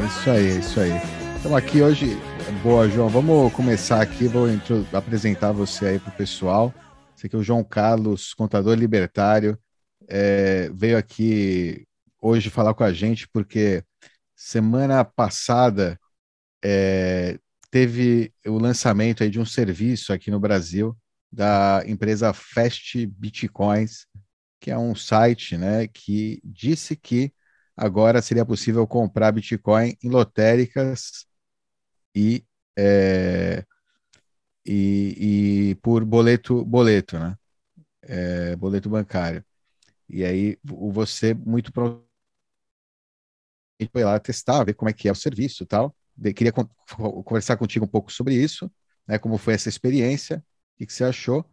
[0.00, 0.92] É isso aí, é isso aí.
[1.36, 2.16] Estamos aqui hoje.
[2.62, 3.08] Boa, João.
[3.08, 4.28] Vamos começar aqui.
[4.28, 4.46] Vou
[4.92, 6.72] apresentar você aí para o pessoal.
[7.16, 9.58] Esse aqui é o João Carlos, contador libertário.
[10.06, 11.84] É, veio aqui
[12.22, 13.82] hoje falar com a gente porque
[14.36, 15.98] semana passada
[16.64, 17.38] é,
[17.70, 20.96] teve o lançamento aí de um serviço aqui no Brasil
[21.30, 24.06] da empresa Fast Bitcoins,
[24.60, 27.32] que é um site né, que disse que
[27.78, 31.26] agora seria possível comprar Bitcoin em lotéricas
[32.14, 32.44] e,
[32.78, 33.64] é,
[34.66, 37.36] e, e, por boleto, boleto, né?
[38.02, 39.44] É, boleto bancário.
[40.08, 42.08] E aí você muito provavelmente
[43.92, 45.94] foi lá testar, ver como é que é o serviço tal.
[46.34, 46.66] Queria con
[47.24, 48.70] conversar contigo um pouco sobre isso,
[49.06, 49.18] né?
[49.18, 51.44] Como foi essa experiência, o que, que você achou?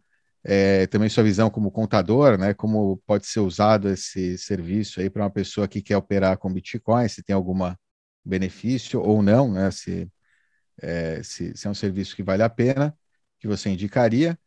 [0.48, 2.54] É, também sua visão como contador, né?
[2.54, 7.08] Como pode ser usado esse serviço aí para uma pessoa que quer operar com Bitcoin,
[7.08, 7.58] se tem algum
[8.24, 9.72] benefício ou não, né?
[9.72, 10.08] Se,
[10.80, 12.96] é, se, se, é um serviço que vale a pena,
[13.40, 14.38] que você indicaria.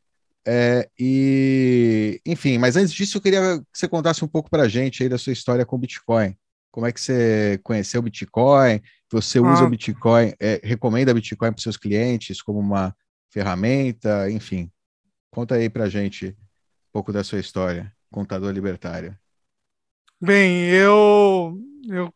[0.48, 4.68] É, e, enfim, mas antes disso, eu queria que você contasse um pouco para a
[4.70, 6.34] gente aí da sua história com Bitcoin.
[6.72, 8.80] Como é que você conheceu o Bitcoin?
[9.12, 9.66] Você usa ah.
[9.66, 12.96] o Bitcoin, é, recomenda Bitcoin para seus clientes como uma
[13.30, 14.72] ferramenta, enfim.
[15.32, 19.18] Conta aí para gente um pouco da sua história, contador libertário.
[20.22, 22.14] Bem, eu eu,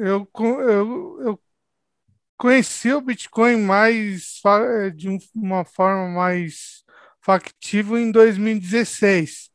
[0.00, 1.40] eu, eu, eu
[2.36, 4.40] conheci o Bitcoin mais
[4.94, 6.84] de uma forma mais
[7.20, 9.48] factível em 2016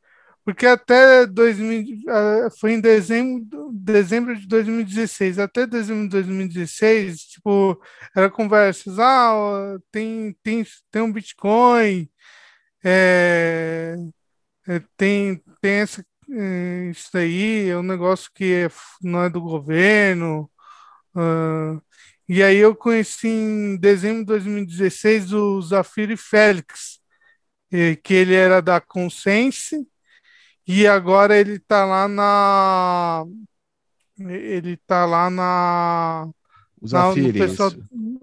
[0.45, 7.81] porque até 2000, ah, foi em dezembro, dezembro de 2016, até dezembro de 2016, tipo,
[8.15, 12.09] era conversas, ah, tem, tem, tem um Bitcoin,
[12.83, 13.95] é,
[14.67, 18.69] é, tem, tem essa, é, isso daí, é um negócio que é,
[19.01, 20.49] não é do governo,
[21.15, 21.81] uh,
[22.27, 26.99] e aí eu conheci em dezembro de 2016 o Zafiro Félix,
[28.03, 29.85] que ele era da Consense,
[30.65, 33.25] e agora ele tá lá na.
[34.17, 36.29] Ele tá lá na.
[36.81, 37.71] O Zafiri, na, pessoal,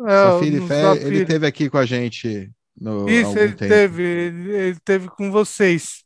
[0.06, 3.68] é, Zafiri, Zafiri, ele teve aqui com a gente no Isso, ele tempo.
[3.68, 6.02] teve, ele, teve com vocês.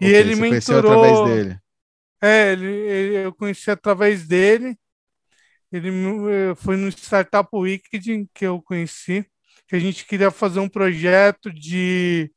[0.00, 0.92] E okay, ele mentorou.
[0.92, 1.58] através dele.
[2.22, 4.76] É, ele, ele, eu conheci através dele.
[5.72, 5.90] Ele
[6.56, 9.26] foi no Startup Weekend que eu conheci,
[9.66, 12.30] que a gente queria fazer um projeto de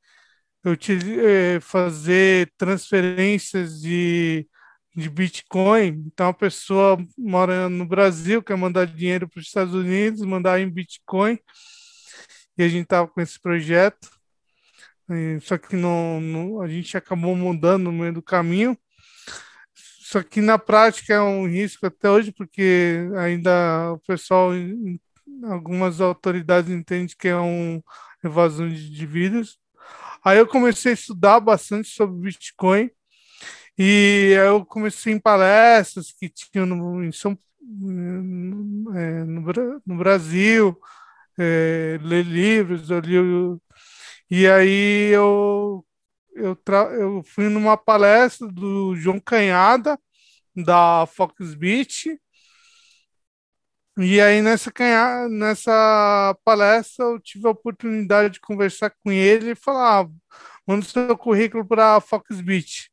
[0.64, 4.48] eu fazer transferências de,
[4.96, 6.04] de Bitcoin.
[6.08, 10.70] Então, a pessoa mora no Brasil, quer mandar dinheiro para os Estados Unidos, mandar em
[10.70, 11.38] Bitcoin.
[12.58, 14.10] E a gente estava com esse projeto.
[15.42, 18.78] Só que não, não, a gente acabou mudando no meio do caminho.
[19.74, 24.52] Só que na prática é um risco até hoje, porque ainda o pessoal,
[25.44, 27.82] algumas autoridades entendem que é um
[28.24, 29.58] evasão de dívidas.
[30.24, 32.90] Aí eu comecei a estudar bastante sobre Bitcoin
[33.78, 37.38] e eu comecei em palestras que tinham no, em São,
[38.96, 39.42] é, no,
[39.86, 40.78] no, Brasil,
[41.38, 43.16] é, ler livros, eu li,
[44.30, 45.86] e aí eu,
[46.36, 50.00] eu, tra, eu fui numa palestra do João Canhada,
[50.56, 52.20] da Foxbit,
[54.00, 54.72] e aí nessa,
[55.30, 60.10] nessa palestra eu tive a oportunidade de conversar com ele e falar, ah,
[60.68, 62.92] manda seu currículo para a Foxbit.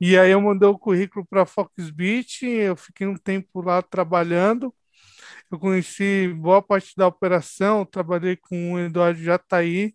[0.00, 4.74] E aí eu mandei o currículo para a Foxbit, eu fiquei um tempo lá trabalhando.
[5.50, 9.94] Eu conheci boa parte da operação, trabalhei com o Eduardo Jataí,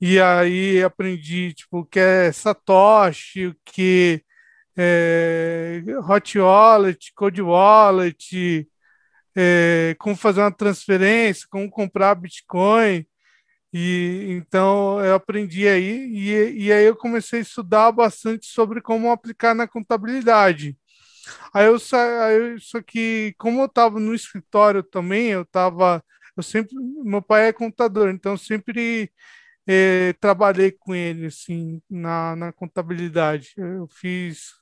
[0.00, 4.24] e aí aprendi tipo, o que é Satoshi, o que
[4.76, 8.68] é Hot Wallet, Code Wallet,
[9.36, 13.06] é, como fazer uma transferência, como comprar Bitcoin.
[13.72, 19.10] E então eu aprendi aí, e, e aí eu comecei a estudar bastante sobre como
[19.12, 20.76] aplicar na contabilidade.
[21.52, 26.02] Aí eu saí, só que como eu estava no escritório também, eu estava,
[26.36, 26.74] eu sempre,
[27.04, 29.12] meu pai é contador, então eu sempre
[29.66, 33.52] eh, trabalhei com ele assim na, na contabilidade.
[33.56, 34.52] Eu fiz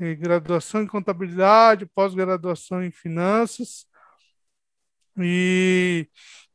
[0.00, 3.86] eh, graduação em contabilidade, pós-graduação em finanças
[5.18, 6.08] e,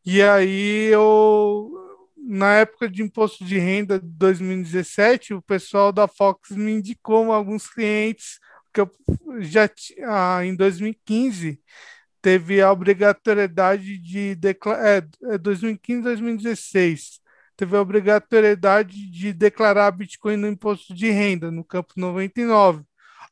[0.06, 1.72] e aí eu
[2.18, 7.70] na época de imposto de renda de 2017, o pessoal da Fox me indicou alguns
[7.70, 8.40] clientes
[8.78, 9.70] que eu já
[10.08, 11.62] ah, em 2015
[12.22, 17.20] teve a obrigatoriedade de declarar é, 2015 2016
[17.56, 22.84] teve a obrigatoriedade de declarar Bitcoin no imposto de renda no campo 99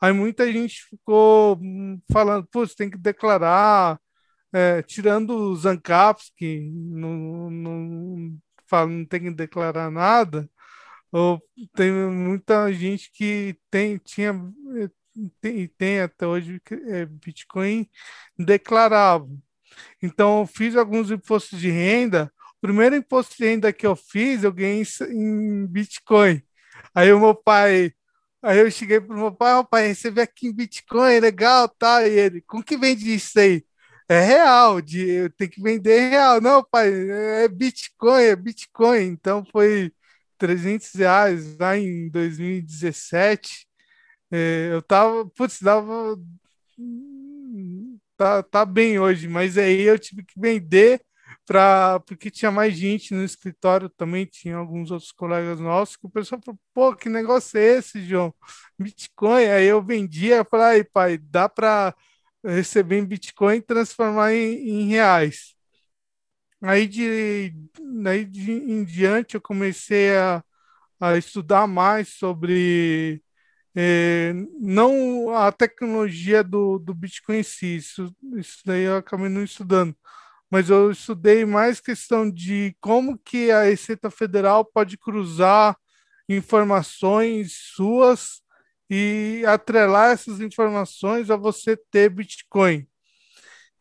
[0.01, 3.99] aí muita gente ficou hum, falando pô, você tem que declarar
[4.53, 8.37] é, tirando os ANCAPs, que não, não,
[8.67, 10.49] fala, não tem que declarar nada,
[11.11, 11.41] ou
[11.75, 14.33] tem muita gente que tem, tinha
[15.41, 17.89] tem, tem até hoje é, Bitcoin
[18.37, 19.29] declarável.
[20.01, 22.31] Então, eu fiz alguns impostos de renda.
[22.57, 26.41] O primeiro imposto de renda que eu fiz, eu ganhei em Bitcoin.
[26.93, 27.93] Aí o meu pai,
[28.41, 32.07] aí eu cheguei pro meu pai, oh, pai, recebi aqui em Bitcoin, legal, tá?
[32.07, 33.65] E ele, como que vende isso aí?
[34.07, 36.39] É real, de, tem que vender real.
[36.41, 36.89] Não, pai,
[37.43, 39.03] é Bitcoin, é Bitcoin.
[39.07, 39.91] Então foi
[40.37, 43.64] 300 reais lá em 2017.
[44.35, 46.17] É, eu tava, putz, dava.
[48.17, 51.01] Tá, tá bem hoje, mas aí eu tive que vender
[51.45, 56.09] para porque tinha mais gente no escritório também, tinha alguns outros colegas nossos, que o
[56.09, 58.33] pessoal falou, pô, que negócio é esse, João?
[58.79, 59.45] Bitcoin.
[59.45, 61.95] Aí eu vendia, eu falei, pai, dá para
[62.43, 65.55] receber em Bitcoin e transformar em, em reais.
[66.61, 67.53] Aí de,
[68.07, 70.43] aí de em diante eu comecei a,
[70.99, 73.21] a estudar mais sobre
[73.75, 79.43] é, não a tecnologia do, do Bitcoin em si, isso, isso daí eu acabei não
[79.43, 79.95] estudando,
[80.49, 85.77] mas eu estudei mais questão de como que a Receita Federal pode cruzar
[86.29, 88.41] informações suas
[88.89, 92.87] e atrelar essas informações a você ter Bitcoin.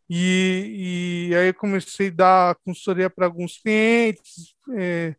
[0.08, 5.16] E, e aí eu comecei a dar consultoria para alguns clientes, é,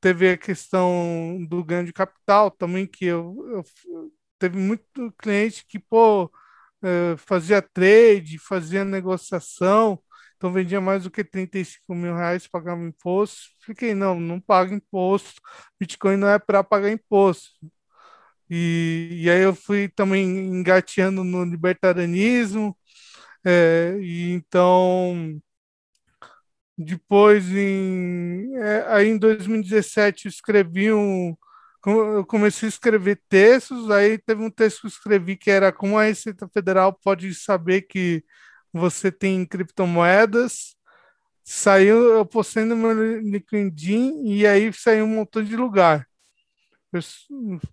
[0.00, 3.64] teve a questão do ganho de capital também, que eu, eu
[4.38, 6.30] teve muito cliente que, pô,
[6.82, 10.00] é, fazia trade, fazia negociação,
[10.36, 13.50] então vendia mais do que 35 mil reais, pagava imposto.
[13.60, 15.40] Fiquei, não, não paga imposto,
[15.80, 17.50] Bitcoin não é para pagar imposto.
[18.50, 22.76] E, e aí eu fui também engateando no libertarianismo,
[23.44, 25.40] é, e então
[26.76, 31.34] depois em, é, aí em 2017 eu escrevi um
[31.90, 35.98] eu comecei a escrever textos, aí teve um texto que eu escrevi que era como
[35.98, 38.24] a Receita Federal pode saber que
[38.72, 40.76] você tem criptomoedas.
[41.44, 46.06] Saiu, eu postei no meu LinkedIn e aí saiu um montão de lugar.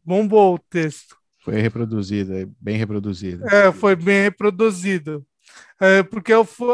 [0.03, 1.17] Bombou o texto.
[1.43, 3.47] Foi reproduzido, é bem reproduzido.
[3.47, 5.25] É, foi bem reproduzido.
[5.79, 6.73] É, porque eu fui,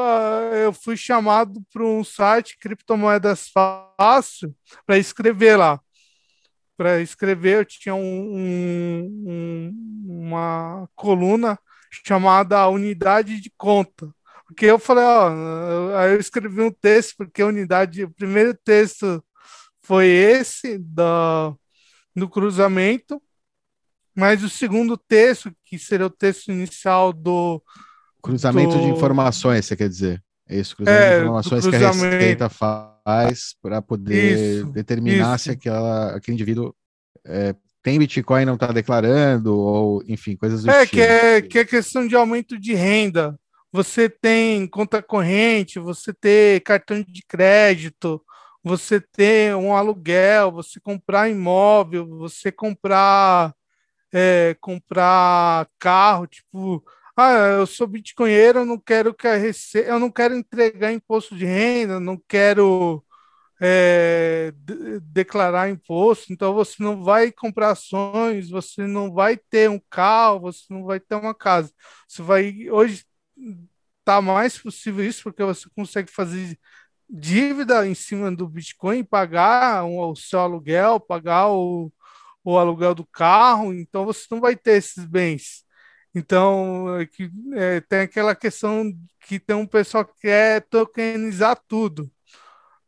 [0.63, 4.55] eu fui chamado para um site Criptomoedas Fácil
[4.85, 5.79] para escrever lá.
[6.81, 9.72] Para escrever, eu tinha um, um,
[10.04, 11.60] uma coluna
[12.04, 14.10] chamada Unidade de Conta.
[14.48, 19.24] Porque eu falei, ó, aí eu escrevi um texto, porque a unidade, o primeiro texto
[19.83, 21.54] foi esse da,
[22.16, 23.22] do cruzamento,
[24.16, 27.62] mas o segundo texto, que seria o texto inicial do.
[28.24, 28.81] Cruzamento do...
[28.81, 30.19] de informações, você quer dizer?
[30.51, 35.45] Isso, cruzamento é, de informações que a Receita faz para poder isso, determinar isso.
[35.45, 36.75] se aquela, aquele indivíduo
[37.25, 40.95] é, tem Bitcoin e não está declarando, ou enfim, coisas do é, tipo.
[40.95, 43.39] Que é, que é questão de aumento de renda.
[43.71, 48.21] Você tem conta corrente, você tem cartão de crédito,
[48.63, 53.56] você ter um aluguel, você comprar imóvel, você comprar
[54.13, 56.83] é, comprar carro, tipo,
[57.16, 59.80] ah, eu sou bitcoinheiro, eu não quero que a rece...
[59.80, 63.03] eu não quero entregar imposto de renda, não quero
[63.62, 64.53] é,
[65.03, 70.65] declarar imposto, então você não vai comprar ações, você não vai ter um carro, você
[70.70, 71.72] não vai ter uma casa.
[72.08, 73.06] Você vai hoje
[74.03, 76.58] tá mais possível isso porque você consegue fazer
[77.10, 81.91] dívida em cima do Bitcoin, pagar o seu aluguel, pagar o,
[82.44, 85.65] o aluguel do carro, então você não vai ter esses bens.
[86.13, 88.91] Então, é que, é, tem aquela questão
[89.22, 92.12] que tem um pessoal que quer tokenizar tudo.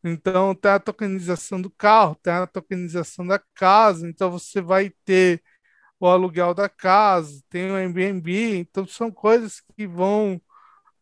[0.04, 5.42] Então, tem a tokenização do carro, tem a tokenização da casa, então você vai ter
[6.00, 10.42] o aluguel da casa, tem o Airbnb, então são coisas que vão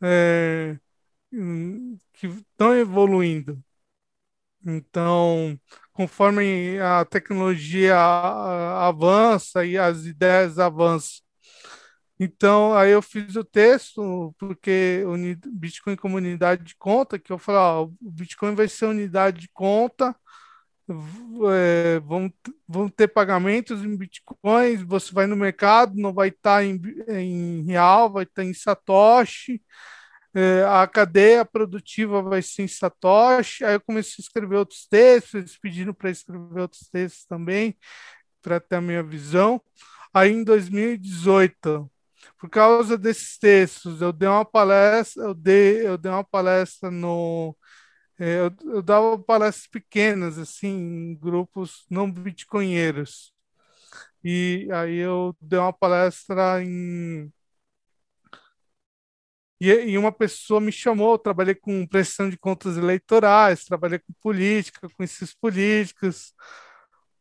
[0.02, 0.78] é,
[2.14, 3.64] que estão evoluindo.
[4.66, 5.60] Então,
[5.92, 7.96] conforme a tecnologia
[8.88, 11.22] avança e as ideias avançam.
[12.24, 15.16] Então, aí eu fiz o texto, porque o
[15.52, 19.50] Bitcoin como unidade de conta, que eu falei, ó, o Bitcoin vai ser unidade de
[19.50, 20.16] conta,
[21.50, 22.32] é, vão,
[22.68, 27.64] vão ter pagamentos em Bitcoins, você vai no mercado, não vai estar tá em, em
[27.66, 29.60] real, vai estar tá em Satoshi,
[30.36, 33.66] é, a cadeia produtiva vai ser em Satoshi.
[33.66, 37.76] Aí eu comecei a escrever outros textos, eles pediram para escrever outros textos também,
[38.44, 39.60] para ter a minha visão.
[40.14, 41.90] Aí em 2018,
[42.38, 47.56] por causa desses textos, eu dei uma palestra, eu dei, eu dei uma palestra no.
[48.20, 53.34] É, eu, eu dava palestras pequenas, assim, em grupos não bitcoinheiros.
[54.24, 57.32] E aí eu dei uma palestra em.
[59.60, 65.04] E, uma pessoa me chamou, trabalhei com pressão de contas eleitorais, trabalhei com política, com
[65.04, 66.34] esses políticos.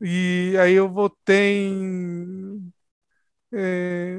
[0.00, 2.73] E aí eu votei em
[3.52, 4.19] é,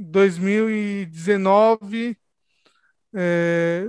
[0.00, 2.16] 2019
[3.14, 3.86] é,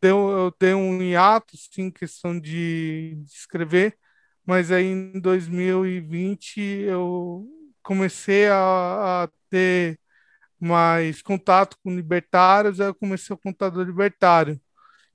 [0.00, 3.96] deu, eu dei um hiato, sim, questão de, de escrever,
[4.44, 7.46] mas aí em 2020 eu
[7.82, 9.98] comecei a, a ter
[10.60, 14.60] mais contato com libertários, aí eu comecei o contador libertário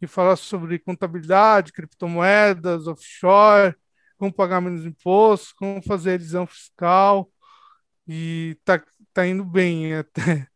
[0.01, 3.75] e falar sobre contabilidade, criptomoedas, offshore,
[4.17, 7.29] como pagar menos impostos, como fazer elisão fiscal
[8.07, 8.83] e tá,
[9.15, 10.47] tá indo bem até.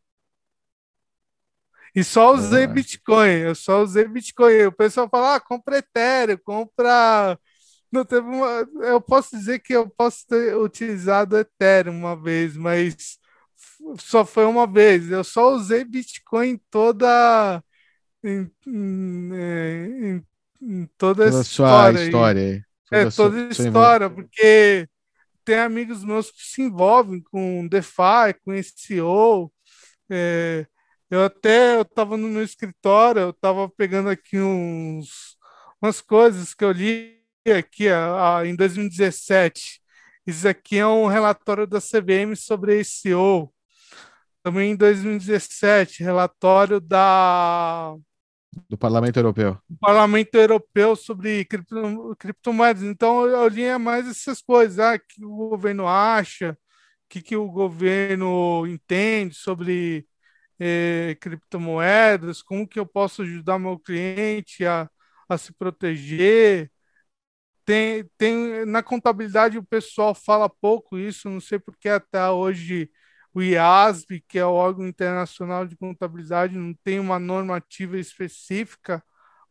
[1.95, 2.75] E só usei Boa.
[2.75, 4.65] Bitcoin, eu só usei Bitcoin.
[4.65, 7.39] O pessoal fala, ah, compra Ethereum, compra.
[7.91, 8.67] Não teve uma...
[8.81, 13.17] Eu posso dizer que eu posso ter utilizado Ethereum uma vez, mas
[13.97, 15.09] só foi uma vez.
[15.09, 17.63] Eu só usei Bitcoin toda.
[18.23, 20.25] Em, em, é, em,
[20.61, 22.03] em toda, toda a história.
[22.03, 22.65] história.
[22.89, 24.87] Toda é, toda a história, porque
[25.49, 29.51] tem amigos meus que se envolvem com DeFi, com SEO.
[30.07, 30.67] É,
[31.09, 35.35] eu até eu estava no meu escritório, eu estava pegando aqui uns,
[35.81, 37.19] umas coisas que eu li
[37.57, 39.81] aqui a, a, em 2017.
[40.27, 43.51] Isso aqui é um relatório da CVM sobre SEO.
[44.43, 47.95] Também em 2017, relatório da
[48.67, 49.57] do Parlamento Europeu.
[49.69, 52.83] Do Parlamento Europeu sobre cripto, criptomoedas.
[52.83, 56.57] Então eu li mais essas coisas, ah, que o governo acha, o
[57.09, 60.07] que, que o governo entende sobre
[60.59, 64.89] eh, criptomoedas, como que eu posso ajudar meu cliente a,
[65.27, 66.71] a se proteger.
[67.65, 72.89] Tem, tem, na contabilidade o pessoal fala pouco isso, não sei porque até hoje
[73.33, 79.03] o IASB, que é o órgão internacional de contabilidade, não tem uma normativa específica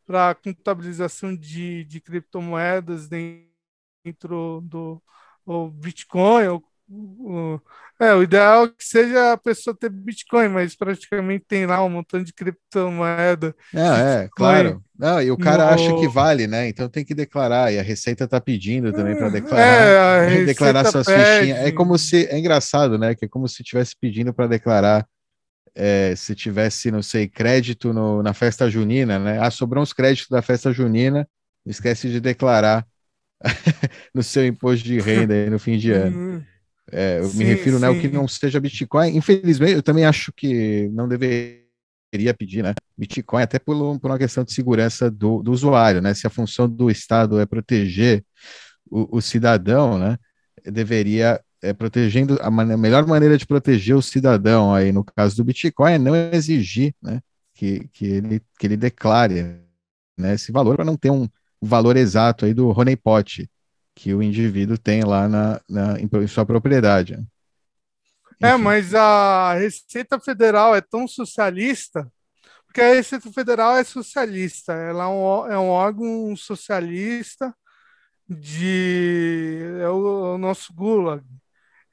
[0.07, 5.03] para contabilização de, de criptomoedas dentro do
[5.75, 6.65] Bitcoin ou
[8.01, 11.91] é, o ideal é que seja a pessoa ter Bitcoin, mas praticamente tem lá um
[11.91, 13.55] montão de criptomoeda.
[13.75, 14.83] É, é claro.
[14.99, 15.71] Não, e o cara no...
[15.73, 16.69] acha que vale, né?
[16.69, 17.73] Então tem que declarar.
[17.73, 20.33] E a Receita tá pedindo também para declarar.
[20.33, 21.41] É, declarar suas pede.
[21.41, 21.59] fichinhas.
[21.59, 22.27] É como se.
[22.27, 23.15] É engraçado, né?
[23.15, 25.07] Que é como se estivesse pedindo para declarar.
[25.75, 29.39] É, se tivesse, não sei, crédito no, na festa junina, né?
[29.41, 31.29] Ah, sobrou uns créditos da festa junina,
[31.65, 32.85] esquece de declarar
[34.13, 36.45] no seu imposto de renda aí no fim de ano.
[36.91, 39.17] É, eu sim, me refiro, né, o que não seja Bitcoin.
[39.17, 41.63] Infelizmente, eu também acho que não deveria
[42.39, 46.27] pedir, né, Bitcoin, até por, por uma questão de segurança do, do usuário, né, se
[46.27, 48.25] a função do Estado é proteger
[48.91, 50.17] o, o cidadão, né,
[50.65, 55.45] deveria é, protegendo a, man melhor maneira de proteger o cidadão aí no caso do
[55.45, 57.21] Bitcoin é não exigir, né,
[57.55, 59.59] que, que ele que ele declare,
[60.17, 61.29] né, esse valor para não ter um
[61.61, 63.49] valor exato aí do honeypot
[63.99, 67.17] que o indivíduo tem lá na, na em sua propriedade.
[67.17, 67.25] Né?
[68.41, 72.09] É, mas a Receita Federal é tão socialista,
[72.65, 77.53] porque a Receita Federal é socialista, ela é um, é um órgão socialista
[78.29, 81.25] de é o, o nosso Gulag.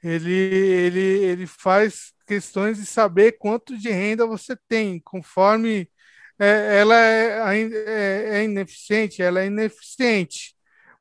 [0.00, 5.90] Ele, ele, ele faz questões de saber quanto de renda você tem, conforme
[6.38, 10.55] é, ela é, é, é ineficiente, ela é ineficiente.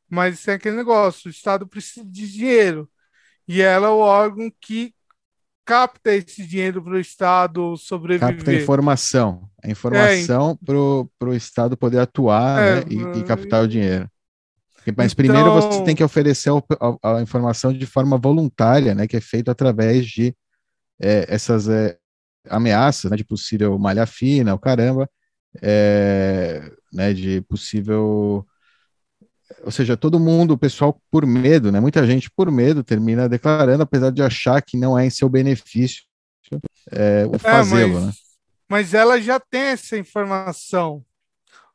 [0.10, 2.90] Mas é aquele negócio, o Estado precisa de dinheiro.
[3.48, 4.94] E ela é o órgão que
[5.66, 8.36] capta esse dinheiro para o Estado sobreviver.
[8.36, 9.50] Capta a informação.
[9.64, 10.66] A informação é,
[11.18, 14.10] para o Estado poder atuar é, né, e, e, captar o dinheiro.
[14.96, 19.18] Mas então, primeiro você tem que oferecer a, a, informação de forma voluntária, né, que
[19.18, 20.36] é feito através de
[21.02, 21.98] é, essas é,
[22.48, 25.10] ameaças né, de possível malha fina, o caramba,
[25.60, 28.46] é, né, de possível
[29.64, 31.80] ou seja, todo mundo, o pessoal por medo, né?
[31.80, 36.04] Muita gente por medo termina declarando, apesar de achar que não é em seu benefício
[36.92, 38.12] é, o é, fazê-lo, né?
[38.70, 41.04] Mas ela já tem essa informação.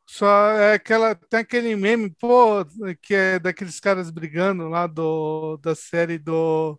[0.07, 2.65] Só é aquela tem aquele meme, pô,
[3.01, 6.79] que é daqueles caras brigando lá do da série do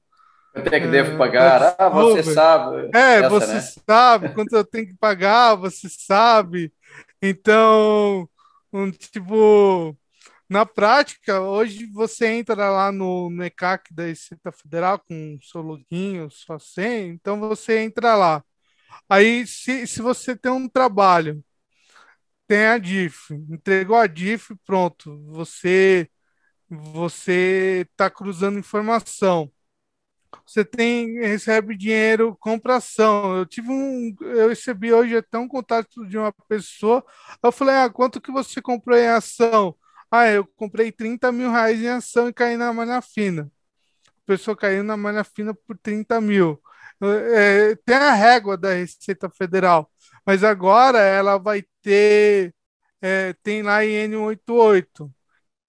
[0.53, 1.75] eu tenho que é, devo pagar.
[1.77, 2.89] Ah, você sabe.
[2.93, 3.61] É, essa, você né?
[3.61, 6.73] sabe quanto eu tenho que pagar, você sabe.
[7.21, 8.27] Então,
[8.73, 9.97] um tipo
[10.51, 16.29] na prática, hoje você entra lá no, no ECAC da Receita Federal com seu login,
[16.29, 18.43] sua senha, então você entra lá.
[19.09, 21.43] Aí, se, se você tem um trabalho,
[22.47, 26.09] tem a DIF, entregou a DIF, pronto, você
[26.69, 29.51] você está cruzando informação.
[30.45, 33.37] Você tem recebe dinheiro, compra ação.
[33.37, 37.03] Eu tive um, eu recebi hoje até um contato de uma pessoa.
[37.43, 39.75] Eu falei, ah, quanto que você comprou em ação?
[40.11, 43.49] Ah, eu comprei 30 mil reais em ação e caí na malha fina.
[44.07, 46.61] A pessoa caiu na malha fina por 30 mil.
[47.01, 49.89] É, tem a régua da Receita Federal,
[50.25, 52.53] mas agora ela vai ter,
[53.01, 55.09] é, tem lá em N88,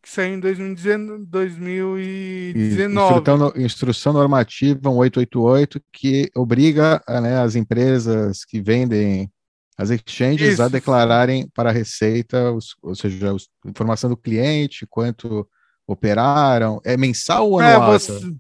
[0.03, 2.59] que saiu em 2019.
[2.59, 9.31] Instrução, instrução normativa 1888, que obriga né, as empresas que vendem
[9.77, 10.63] as exchanges Isso.
[10.63, 15.49] a declararem para a Receita, os, ou seja, a informação do cliente, quanto
[15.87, 16.81] operaram.
[16.85, 17.95] É mensal ou é, anual?
[17.95, 18.35] É, você,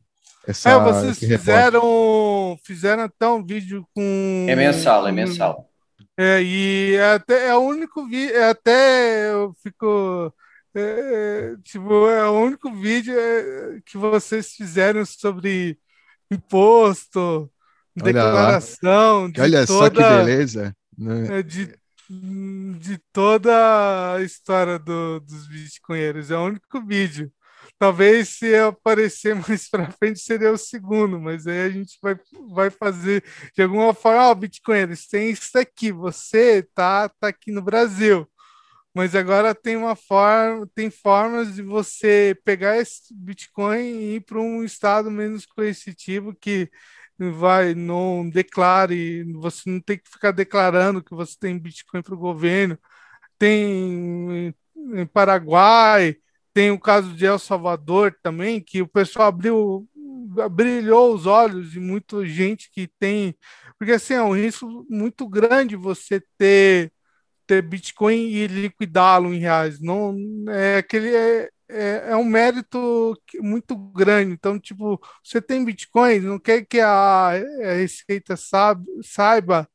[0.46, 4.46] essa, é vocês fizeram, fizeram até um vídeo com.
[4.48, 5.68] É mensal, é mensal.
[6.16, 10.32] É, e é até é o único vídeo, é até eu fico.
[10.74, 13.14] É, tipo, é o único vídeo
[13.84, 15.78] que vocês fizeram sobre
[16.30, 17.50] imposto,
[18.00, 19.30] olha declaração.
[19.30, 19.78] De olha toda...
[19.78, 20.76] só que beleza.
[20.96, 21.38] Né?
[21.38, 21.74] É de,
[22.78, 26.30] de toda a história do, dos bitcoinheiros.
[26.30, 27.32] É o único vídeo.
[27.78, 32.16] Talvez se aparecer mais para frente seria o segundo, mas aí a gente vai,
[32.54, 37.50] vai fazer de alguma forma, ó, oh, bitcoinheiros, tem isso aqui, você tá, tá aqui
[37.50, 38.28] no Brasil.
[38.94, 44.38] Mas agora tem uma forma, tem formas de você pegar esse Bitcoin e ir para
[44.38, 46.70] um estado menos coercitivo que
[47.30, 52.18] vai, não declare, você não tem que ficar declarando que você tem Bitcoin para o
[52.18, 52.78] governo.
[53.38, 56.16] Tem em Paraguai,
[56.54, 59.88] tem o caso de El Salvador também, que o pessoal abriu,
[60.50, 63.36] brilhou os olhos de muita gente que tem,
[63.78, 66.92] porque assim é um risco muito grande você ter
[67.46, 69.80] ter Bitcoin e liquidá-lo em reais.
[69.80, 70.16] Não
[70.48, 74.32] é aquele é, é, é, um mérito muito grande.
[74.32, 79.68] Então, tipo, você tem bitcoins, não quer que a, a Receita sabe, saiba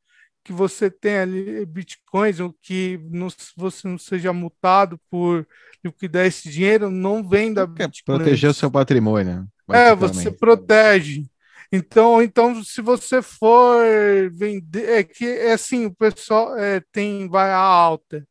[0.43, 5.45] que você tem ali bitcoins ou que não, você não seja multado por
[5.83, 8.17] liquidar esse dinheiro, não venda bitcoin.
[8.17, 9.45] Proteger o seu patrimônio.
[9.69, 11.25] É, você protege.
[11.69, 13.83] Então, então, se você for
[14.31, 18.25] vender, é que é assim, o pessoal é, tem vai a alta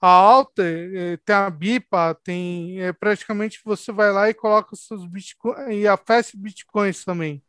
[0.00, 4.86] a alta, é, tem a BIPA, tem é, praticamente você vai lá e coloca os
[4.86, 7.42] seus bitcoins e a Fast Bitcoins também,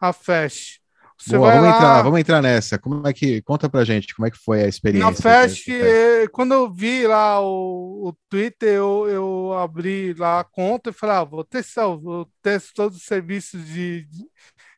[0.00, 0.80] a Fast.
[1.20, 1.76] Você Boa, vamos, lá...
[1.76, 2.78] entrar, vamos entrar nessa.
[2.78, 5.10] Como é que conta pra gente como é que foi a experiência?
[5.10, 10.44] Na Fast, é, quando eu vi lá o, o Twitter, eu, eu abri lá a
[10.44, 14.26] conta e falei, ah, vou testar, vou testar todos os serviços de, de,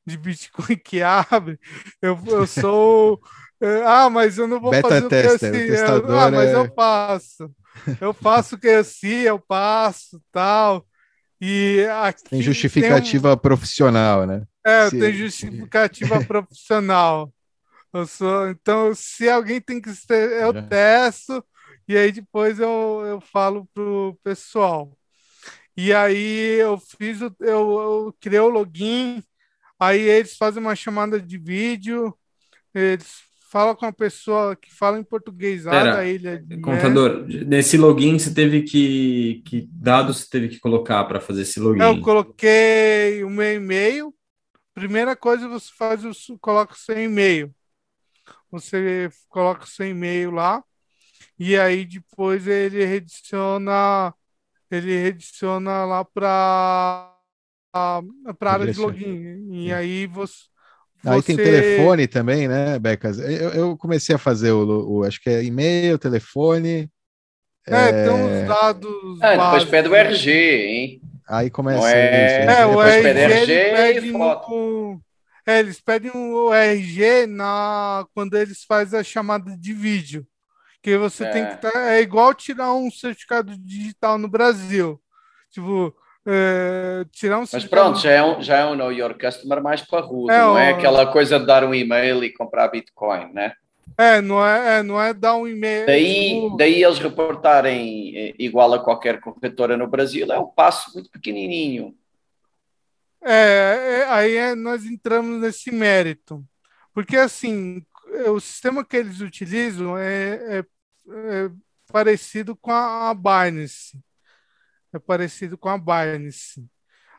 [0.06, 1.60] de Bitcoin que abre.
[2.00, 3.20] Eu, eu sou
[3.86, 5.92] ah, mas eu não vou Beta fazer tester, o que assim.
[5.92, 6.54] Eu, ah, mas é...
[6.54, 7.50] eu faço.
[8.00, 10.86] Eu faço o que assim, eu passo, tal.
[11.40, 11.86] E
[12.28, 13.38] tem justificativa tem um...
[13.38, 14.42] profissional, né?
[14.64, 14.98] É, se...
[14.98, 17.32] tem justificativa profissional.
[17.92, 20.62] Eu sou, então, se alguém tem que ser, eu é.
[20.62, 21.44] testo
[21.88, 24.96] e aí depois eu, eu falo pro pessoal.
[25.76, 29.20] E aí eu fiz o, eu, eu criei o login,
[29.78, 32.16] aí eles fazem uma chamada de vídeo,
[32.72, 36.38] eles fala com a pessoa que fala em português lá Pera, da ilha.
[36.38, 39.42] De contador, nesse login você teve que.
[39.44, 41.82] Que dados você teve que colocar para fazer esse login?
[41.82, 44.14] Eu coloquei o meu e-mail.
[44.72, 47.52] Primeira coisa você faz, você coloca o seu e-mail.
[48.52, 50.62] Você coloca o seu e-mail lá.
[51.36, 54.14] E aí depois ele rediciona.
[54.70, 57.16] Ele rediciona lá para
[58.38, 59.48] para área de login.
[59.50, 60.49] E aí você
[61.04, 63.18] Aí tem telefone também, né, Becas?
[63.18, 66.90] Eu, eu comecei a fazer o, o, acho que é e-mail, telefone.
[67.66, 68.04] É, é...
[68.04, 69.18] tem uns dados.
[69.22, 71.00] Ah, depois pede o RG, hein?
[71.28, 71.88] Aí começa.
[71.88, 75.00] É, isso, é o RG, pede RG pede no...
[75.46, 78.04] É, eles pedem o RG na...
[78.14, 80.26] quando eles fazem a chamada de vídeo.
[80.82, 81.30] Que você é.
[81.30, 81.56] tem que.
[81.56, 81.70] Tá...
[81.92, 85.00] É igual tirar um certificado digital no Brasil.
[85.50, 85.94] Tipo,
[86.26, 89.80] Uh, tirar um Mas pronto, já é, um, já é um Know Your Customer mais
[89.80, 93.54] parrudo, é, não é aquela coisa de dar um e-mail e comprar Bitcoin, né?
[93.96, 95.87] É, não é, é não é dar um e-mail.
[95.87, 101.11] Daí, daí eles reportarem eh, igual a qualquer corretora no Brasil, é um passo muito
[101.11, 101.94] pequenininho.
[103.22, 106.44] É, é aí é, nós entramos nesse mérito.
[106.92, 107.83] Porque, assim,
[108.28, 111.50] o sistema que eles utilizam é, é, é
[111.90, 113.98] parecido com a Binance
[114.92, 116.64] é parecido com a Binance.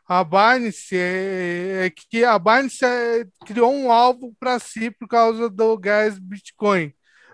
[0.07, 5.49] A Binance é, é que a Binance é, criou um alvo para si por causa
[5.49, 6.93] do gás Bitcoin.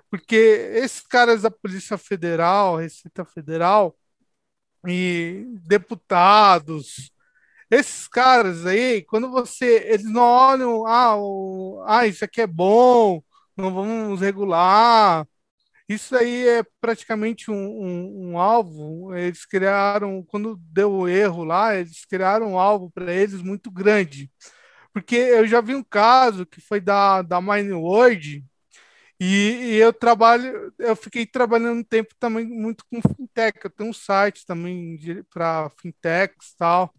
[0.10, 3.96] Porque esses caras da Polícia Federal, Receita Federal
[4.88, 7.12] e deputados,
[7.70, 9.84] esses caras aí, quando você.
[9.88, 13.22] Eles não olham, ah, o, ah, isso aqui é bom,
[13.58, 15.28] não vamos regular.
[15.88, 19.16] Isso aí é praticamente um, um, um alvo.
[19.16, 24.30] Eles criaram, quando deu erro lá, eles criaram um alvo para eles muito grande.
[24.94, 28.46] Porque eu já vi um caso que foi da, da MineWorld,
[29.20, 29.26] e,
[29.74, 33.60] e, eu trabalho, eu fiquei trabalhando um tempo também muito com fintech.
[33.64, 34.98] Eu tenho um site também
[35.32, 36.94] para fintechs e tal.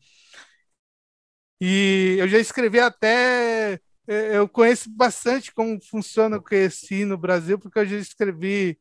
[1.61, 3.81] E eu já escrevi até.
[4.09, 8.79] Eu conheço bastante como funciona o QSI no Brasil, porque eu já escrevi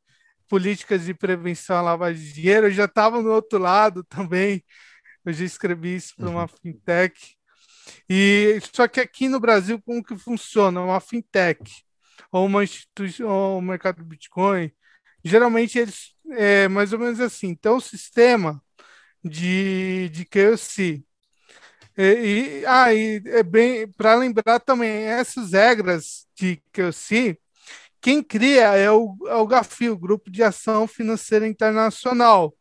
[0.47, 2.67] políticas de prevenção à lavagem de dinheiro.
[2.67, 4.63] Eu já estava no outro lado também.
[5.25, 6.47] Eu já escrevi isso para uma uhum.
[6.47, 7.35] fintech.
[8.09, 10.81] E só que aqui no Brasil, como que funciona?
[10.81, 11.83] Uma fintech
[12.31, 14.71] ou uma instituição, ou o mercado do Bitcoin,
[15.23, 17.47] geralmente eles é mais ou menos assim.
[17.47, 18.61] Então, o sistema
[19.23, 21.03] de, de QC
[21.97, 27.37] e, e, ah, e é bem para lembrar também essas regras de que eu sei,
[27.99, 32.53] quem cria é o, é o GAFI, o Grupo de Ação Financeira Internacional.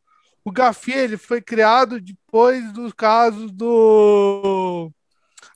[0.45, 4.91] O GAFI ele foi criado depois dos casos do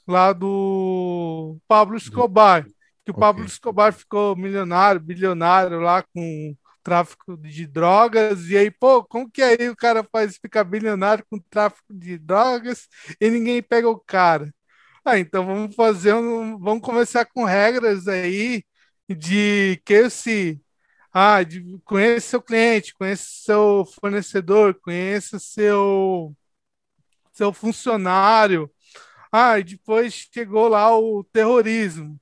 [0.06, 2.64] lá do Pablo Escobar,
[3.04, 3.20] que o okay.
[3.20, 9.42] Pablo Escobar ficou milionário, bilionário lá com tráfico de drogas, e aí, pô, como que
[9.42, 12.88] aí o cara faz ficar bilionário com tráfico de drogas
[13.20, 14.52] e ninguém pega o cara?
[15.04, 18.64] Ah, então vamos fazer um, vamos começar com regras aí
[19.08, 20.60] de que esse
[21.12, 26.34] ah, de, conheça seu cliente, conheça seu fornecedor, conheça seu
[27.32, 28.70] seu funcionário.
[29.32, 32.20] Ah, e depois chegou lá o terrorismo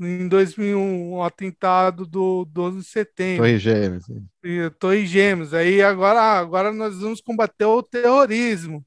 [0.00, 3.44] em 2001, um atentado do 12 de setembro.
[3.44, 4.04] Torre Gêmeas.
[4.42, 5.54] E, Torre Gêmeas.
[5.54, 8.84] Aí agora, agora nós vamos combater o terrorismo.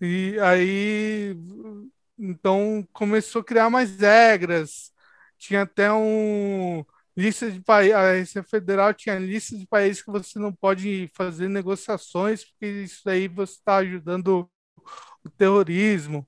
[0.00, 1.36] E aí,
[2.18, 4.92] então começou a criar mais regras.
[5.38, 6.84] Tinha até um
[7.16, 11.48] lista de países, a Receita Federal tinha lista de países que você não pode fazer
[11.48, 14.48] negociações, porque isso aí você está ajudando
[15.24, 16.24] o terrorismo.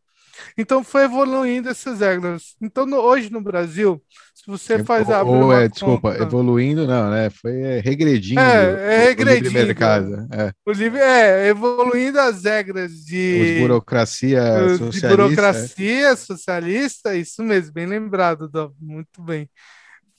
[0.56, 2.54] Então foi evoluindo essas regras.
[2.60, 4.02] Então no, hoje no Brasil,
[4.34, 7.28] se você faz a ou é, desculpa, evoluindo não, né?
[7.30, 8.40] Foi é, regredindo.
[8.40, 9.48] É, é regredindo.
[9.48, 10.28] O livre mercado.
[10.32, 10.52] É.
[10.64, 15.08] O livre é evoluindo as regras de Os burocracia de socialista.
[15.08, 19.48] burocracia socialista, isso mesmo, bem lembrado, Dó, muito bem.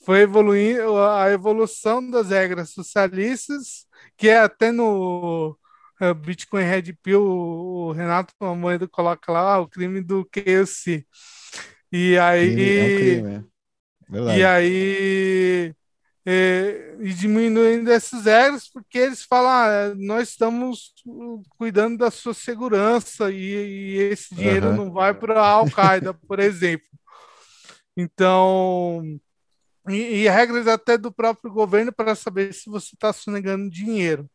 [0.04, 5.61] Foi evoluindo a evolução das regras socialistas, que é até no é,
[6.14, 11.06] Bitcoin Red Pill, o Renato Moedo coloca lá o crime do QC.
[11.92, 12.48] E aí.
[12.50, 13.48] É um crime,
[14.30, 14.38] é.
[14.38, 15.74] E aí.
[16.24, 20.92] É, e diminuindo esses regras, porque eles falam: ah, nós estamos
[21.58, 24.76] cuidando da sua segurança e, e esse dinheiro uhum.
[24.76, 26.86] não vai para a Al-Qaeda, por exemplo.
[27.96, 29.02] Então,
[29.88, 34.30] e, e, regras até do próprio governo para saber se você está sonegando dinheiro.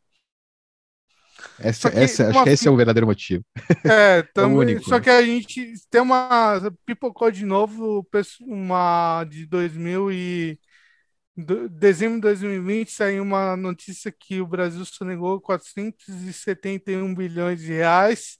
[1.59, 3.43] Essa, essa, acho que esse é o verdadeiro motivo.
[3.83, 6.59] É, também, é só que a gente tem uma.
[6.85, 8.07] Pipocou de novo
[8.41, 10.59] uma de 2000 e.
[11.69, 18.39] Dezembro de 2020 saiu uma notícia que o Brasil sonegou 471 bilhões de reais.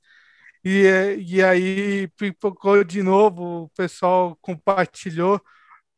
[0.64, 0.84] E,
[1.28, 5.40] e aí pipocou de novo, o pessoal compartilhou.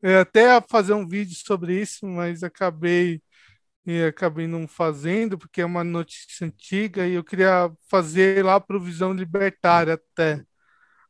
[0.01, 3.21] Eu até ia fazer um vídeo sobre isso, mas acabei
[3.89, 8.78] e acabei não fazendo, porque é uma notícia antiga e eu queria fazer lá para
[8.78, 10.43] o Visão Libertária até.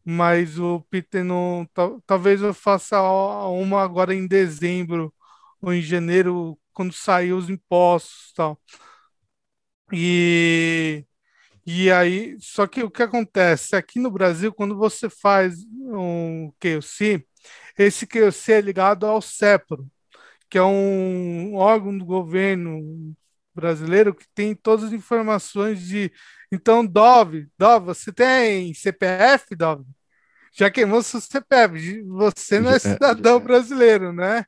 [0.05, 1.67] Mas o Peter não.
[2.05, 3.01] Talvez eu faça
[3.49, 5.13] uma agora em dezembro
[5.61, 8.59] ou em janeiro, quando sair os impostos tal.
[9.91, 11.05] E,
[11.65, 13.75] e aí, só que o que acontece?
[13.75, 17.25] Aqui no Brasil, quando você faz um QC,
[17.77, 19.89] esse QC é ligado ao CEPRO
[20.49, 23.13] que é um órgão do governo
[23.53, 26.11] brasileiro que tem todas as informações de.
[26.51, 29.85] Então, Dove, Dove, você tem CPF, Dove?
[30.51, 32.03] Já queimou seu CPF.
[32.03, 34.43] Você não é cidadão brasileiro, né?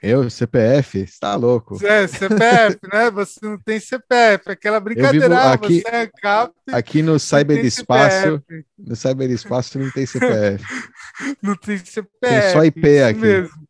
[0.00, 1.00] Eu, CPF?
[1.00, 1.76] Está louco.
[1.84, 3.10] É, CPF, né?
[3.10, 4.50] Você não tem CPF.
[4.50, 8.42] Aquela brincadeira, aqui, você é cap, Aqui no cyberespaço,
[8.78, 10.64] no cyberespaço não tem CPF.
[11.42, 12.08] Não tem CPF.
[12.20, 13.18] Tem só IP aqui.
[13.18, 13.67] Mesmo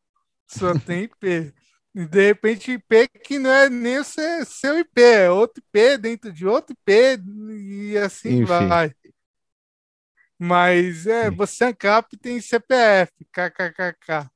[0.48, 1.52] só tem IP.
[1.94, 6.32] E de repente, IP que não é nem o seu IP, é outro IP dentro
[6.32, 7.20] de outro IP,
[7.52, 8.94] e assim Enfim, vai.
[10.38, 14.30] Mas é, você ANCAP tem CPF, kkkk.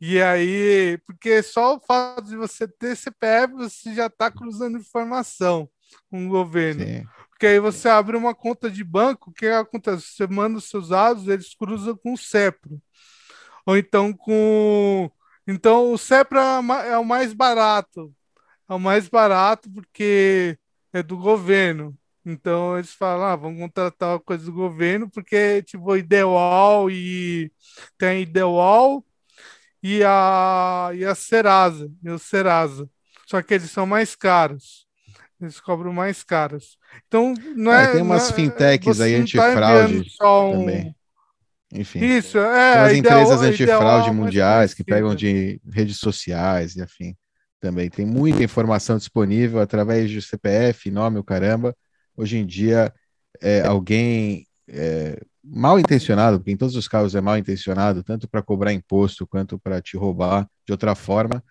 [0.00, 5.68] E aí, porque só o fato de você ter CPF, você já está cruzando informação
[6.10, 6.84] com o governo.
[6.84, 7.04] Sim.
[7.28, 10.02] Porque aí você abre uma conta de banco, o que acontece?
[10.02, 12.80] Você manda os seus dados, eles cruzam com o CEPRO.
[13.66, 15.10] Ou então com.
[15.50, 18.14] Então o CEPRO é, é o mais barato.
[18.68, 20.56] É o mais barato porque
[20.92, 21.96] é do governo.
[22.24, 27.50] Então eles falam, ah, vamos contratar uma coisa do governo, porque tipo, Ideal e
[27.98, 29.04] tem a Ideal
[29.82, 32.88] e a, e a Serasa, e o Serasa.
[33.26, 34.86] Só que eles são mais caros.
[35.40, 36.78] Eles cobram mais caros.
[37.08, 37.84] Então, não é.
[37.84, 40.60] é tem umas é, fintechs aí tá antifraude tá um...
[40.60, 40.94] também.
[41.72, 42.00] Enfim.
[42.04, 42.88] Isso, é.
[42.88, 47.16] Tem ideal, empresas antifraude ideal, mundiais que pegam de redes sociais e afim.
[47.60, 51.76] Também tem muita informação disponível através de CPF, nome, o caramba.
[52.16, 52.92] Hoje em dia,
[53.40, 58.42] é, alguém é, mal intencionado, porque em todos os casos é mal intencionado, tanto para
[58.42, 61.42] cobrar imposto quanto para te roubar de outra forma,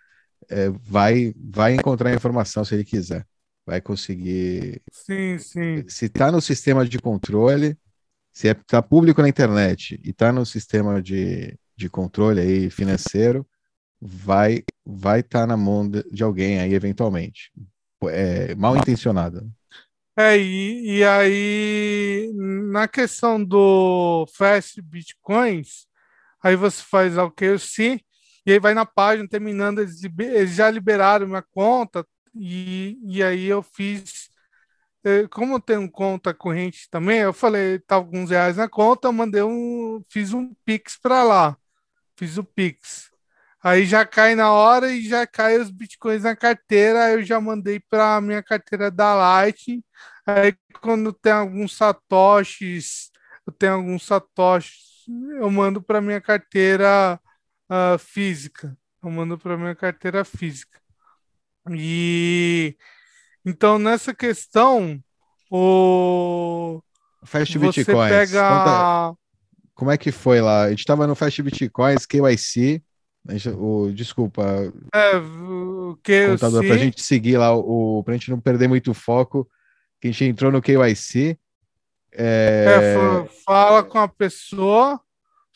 [0.50, 3.26] é, vai, vai encontrar a informação se ele quiser.
[3.66, 4.82] Vai conseguir.
[4.92, 5.84] Sim, sim.
[5.88, 7.78] Se está no sistema de controle,
[8.40, 12.70] se está é, tá público na internet e está no sistema de, de controle aí
[12.70, 13.46] financeiro,
[14.00, 17.52] vai vai estar tá na mão de, de alguém aí eventualmente.
[18.06, 19.52] É, mal intencionado.
[20.18, 22.32] É, e, e aí,
[22.72, 25.86] na questão do Fast Bitcoins,
[26.42, 28.00] aí você faz o sim,
[28.46, 33.46] e aí vai na página, terminando, eles, eles já liberaram minha conta, e, e aí
[33.46, 34.29] eu fiz,
[35.32, 40.04] como eu tenho conta corrente também, eu falei, tá alguns reais na conta, mandei um,
[40.10, 41.58] fiz um Pix para lá,
[42.18, 43.10] fiz o Pix.
[43.62, 47.12] Aí já cai na hora e já cai os bitcoins na carteira.
[47.12, 49.84] Eu já mandei para minha carteira da Light.
[50.26, 53.12] Aí quando tem alguns satoshis,
[53.46, 55.06] eu tenho alguns satoshis,
[55.40, 57.20] eu mando para minha carteira
[57.70, 58.78] uh, física.
[59.04, 60.80] Eu mando para minha carteira física.
[61.72, 62.78] E
[63.46, 65.00] então nessa questão
[65.50, 66.82] o
[67.24, 68.12] Fast você Bitcoins.
[68.12, 68.50] Pega...
[68.50, 69.20] Conta...
[69.74, 70.64] Como é que foi lá?
[70.64, 72.84] A gente estava no Fast Bitcoins, KYC
[73.58, 74.44] o, desculpa.
[74.94, 78.68] É, o que contador, para a gente seguir lá, o, para a gente não perder
[78.68, 79.48] muito foco,
[80.00, 81.38] que a gente entrou no KYC.
[82.12, 82.66] É...
[83.24, 85.00] é fala com a pessoa,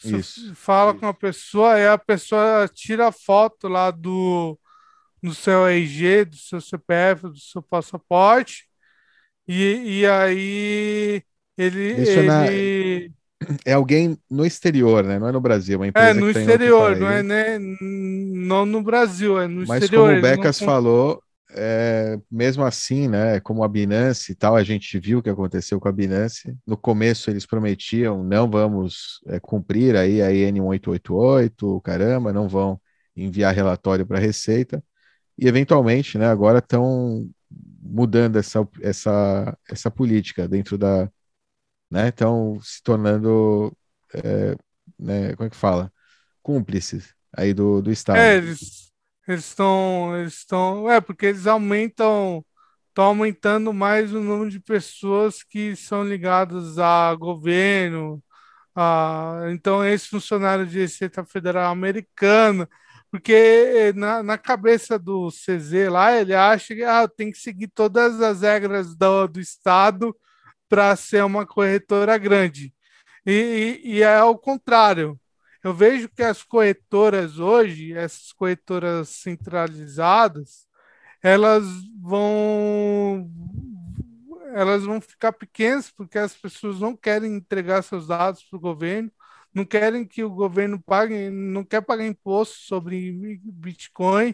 [0.03, 0.53] Isso.
[0.53, 0.99] fala Isso.
[0.99, 4.57] com a pessoa, e a pessoa tira a foto lá do,
[5.23, 8.65] do seu RG, do seu CPF, do seu passaporte,
[9.47, 11.23] e, e aí
[11.57, 11.83] ele.
[11.83, 12.27] Ele...
[12.27, 12.45] Na
[13.65, 15.19] é alguém no exterior, né?
[15.19, 17.59] Não é no Brasil, é uma empresa É, no exterior, não é né?
[17.59, 20.11] não no Brasil, é no Mas exterior.
[20.11, 20.65] Mas como o Becas não...
[20.65, 23.39] falou, é, mesmo assim, né?
[23.39, 26.55] Como a Binance e tal, a gente viu o que aconteceu com a Binance.
[26.65, 32.79] No começo eles prometiam, não vamos é, cumprir aí a IN 888, caramba, não vão
[33.15, 34.83] enviar relatório para a Receita.
[35.37, 36.27] E eventualmente, né?
[36.27, 37.29] Agora estão
[37.81, 41.09] mudando essa, essa, essa política dentro da,
[41.89, 42.09] né?
[42.09, 43.75] Estão se tornando,
[44.13, 44.55] é,
[44.97, 45.91] né, como é que fala?
[46.41, 48.17] Cúmplices aí do, do Estado.
[48.17, 48.91] É, eles
[49.27, 52.45] estão, eles estão, é, porque eles aumentam,
[52.89, 58.23] estão aumentando mais o número de pessoas que são ligadas a governo,
[58.75, 62.67] a, então esse funcionário de Receita Federal Americana,
[63.13, 68.19] porque na, na cabeça do CZ lá, ele acha que ah, tem que seguir todas
[68.19, 70.17] as regras do, do Estado
[70.67, 72.73] para ser uma corretora grande.
[73.23, 75.15] E, e, e é o contrário.
[75.63, 80.67] Eu vejo que as corretoras hoje, essas corretoras centralizadas,
[81.21, 81.65] elas
[82.01, 83.31] vão
[84.55, 89.11] elas vão ficar pequenas porque as pessoas não querem entregar seus dados para o governo,
[89.53, 94.33] não querem que o governo pague, não quer pagar imposto sobre Bitcoin,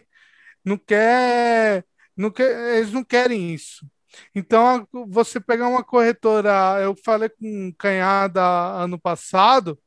[0.64, 1.84] não quer,
[2.16, 3.86] não quer, eles não querem isso.
[4.34, 9.78] Então, você pegar uma corretora, eu falei com o Canhada ano passado,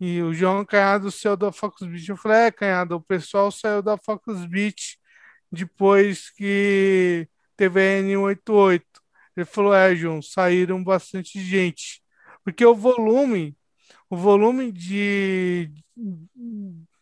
[0.00, 2.08] e o João Canhado saiu da Foxbit.
[2.10, 4.98] Eu falei, é, Canhada, o pessoal saiu da Foxbit
[5.50, 8.82] depois que teve a N88.
[9.36, 12.02] Ele falou, é, João, saíram bastante gente.
[12.44, 13.56] Porque o volume,
[14.12, 15.70] o volume de,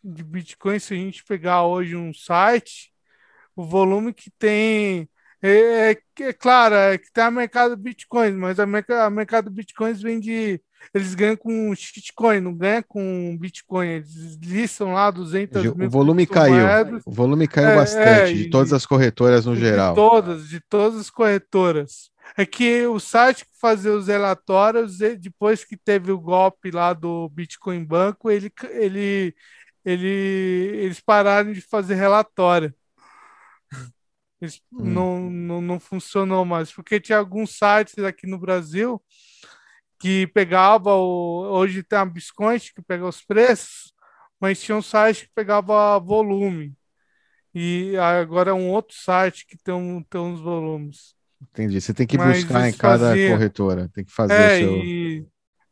[0.01, 2.93] de Bitcoin, se a gente pegar hoje um site,
[3.53, 5.09] o volume que tem
[5.41, 9.49] é, é, é claro, é que tem a mercado Bitcoin, mas a, mercado, a mercado
[9.49, 10.61] Bitcoins vende.
[10.93, 13.87] Eles ganham com shitcoin, não ganham com Bitcoin.
[13.87, 15.87] Eles listam lá 200 o mil.
[15.87, 17.01] O volume caiu.
[17.05, 19.93] O volume caiu é, bastante, de todas as corretoras no de geral.
[19.93, 22.10] De todas, de todas as corretoras.
[22.37, 27.29] É que o site que fazia os relatórios, depois que teve o golpe lá do
[27.29, 29.35] Bitcoin Banco, ele, ele,
[29.85, 32.73] ele, eles pararam de fazer relatório.
[34.41, 34.83] Eles, hum.
[34.85, 39.01] não, não, não funcionou mais, porque tinha alguns sites aqui no Brasil
[39.99, 43.93] que pegava o, hoje tem a Biscoint que pega os preços,
[44.39, 46.75] mas tinha um site que pegava volume.
[47.53, 51.15] E agora é um outro site que tem, um, tem uns volumes.
[51.41, 51.81] Entendi.
[51.81, 53.29] Você tem que mas buscar em cada fazia...
[53.31, 54.77] corretora, tem que fazer é, o seu.
[54.77, 55.27] E,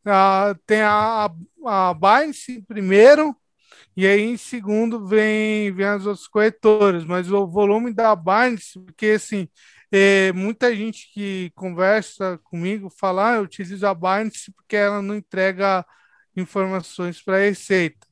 [0.05, 1.29] a, tem a,
[1.65, 3.35] a Binance primeiro,
[3.95, 9.07] e aí em segundo vem, vem as outras corretoras, mas o volume da Binance, porque
[9.07, 9.47] assim,
[9.91, 15.15] é, muita gente que conversa comigo fala, ah, eu utilizo a Binance porque ela não
[15.15, 15.85] entrega
[16.35, 18.07] informações para a Receita.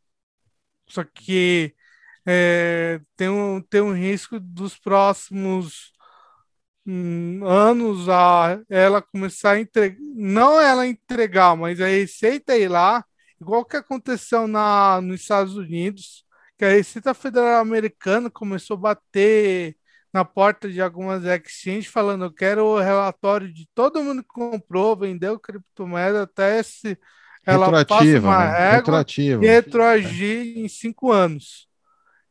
[0.87, 1.75] Só que
[2.25, 5.93] é, tem, um, tem um risco dos próximos
[7.43, 13.03] anos a ela começar a entregar, não ela entregar, mas a Receita ir lá,
[13.41, 16.23] igual que aconteceu na, nos Estados Unidos,
[16.57, 19.75] que a Receita Federal Americana começou a bater
[20.13, 24.95] na porta de algumas exchanges falando eu quero o relatório de todo mundo que comprou,
[24.95, 26.97] vendeu criptomoeda até se
[27.45, 28.57] ela passa uma né?
[28.57, 29.45] régua Retroativa.
[29.45, 30.59] e retroagir é.
[30.59, 31.67] em cinco anos.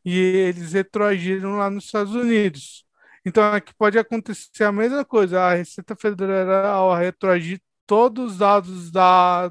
[0.05, 2.86] E eles retroagiram lá nos Estados Unidos.
[3.27, 5.41] Então aqui pode acontecer a mesma coisa.
[5.41, 9.51] A Receita Federal retroagir todos os dados da,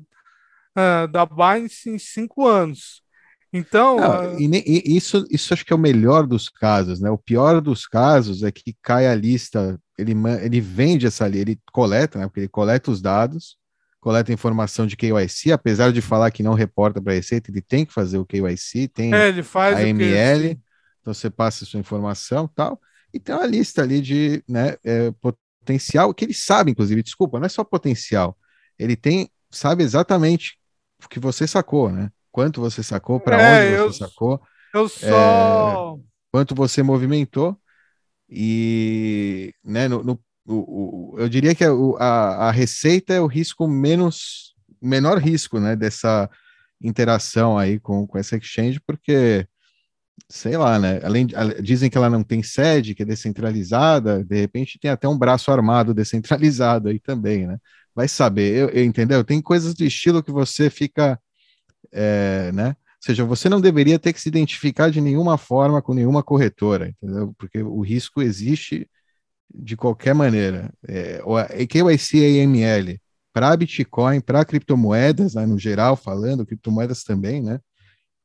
[0.77, 3.03] uh, da Binance em cinco anos.
[3.51, 3.97] Então.
[3.97, 7.09] Não, e, e isso, isso acho que é o melhor dos casos, né?
[7.09, 11.59] O pior dos casos é que cai a lista, ele, ele vende essa lista, ele
[11.71, 12.27] coleta, né?
[12.27, 13.57] Porque ele coleta os dados,
[13.99, 17.85] coleta informação de KYC, apesar de falar que não reporta para a Receita, ele tem
[17.85, 20.59] que fazer o KYC, tem é, ele faz a ML,
[21.01, 22.79] então você passa a sua informação tal,
[23.15, 27.45] e tem uma lista ali de né, é, potencial, que ele sabe, inclusive, desculpa, não
[27.45, 28.37] é só potencial,
[28.77, 30.57] ele tem, sabe exatamente
[31.03, 32.11] o que você sacou, né?
[32.35, 34.41] quanto você sacou, para é, onde você eu, sacou.
[34.73, 35.95] Eu só.
[35.97, 36.01] É,
[36.33, 37.57] quanto você movimentou.
[38.29, 43.25] E né, no, no o, o, eu diria que a, a, a, receita é o
[43.25, 46.29] risco menos menor risco né, dessa
[46.81, 49.47] interação aí com, com essa exchange, porque
[50.29, 50.99] sei lá, né?
[51.03, 51.27] Além
[51.61, 55.51] dizem que ela não tem sede, que é descentralizada, de repente tem até um braço
[55.51, 57.57] armado descentralizado aí também, né?
[57.93, 59.23] Vai saber, eu, eu entendeu?
[59.23, 61.19] Tem coisas do estilo que você fica
[61.91, 62.69] é, né?
[62.69, 62.75] Ou
[63.07, 67.33] seja, você não deveria ter que se identificar de nenhuma forma com nenhuma corretora, entendeu?
[67.37, 68.89] Porque o risco existe
[69.53, 70.73] de qualquer maneira.
[70.87, 71.35] É, o
[71.67, 72.99] KYC AML
[73.31, 77.59] para Bitcoin, para criptomoedas, né, no geral, falando, criptomoedas também, né?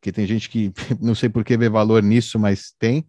[0.00, 3.06] Porque tem gente que não sei por que vê valor nisso, mas tem,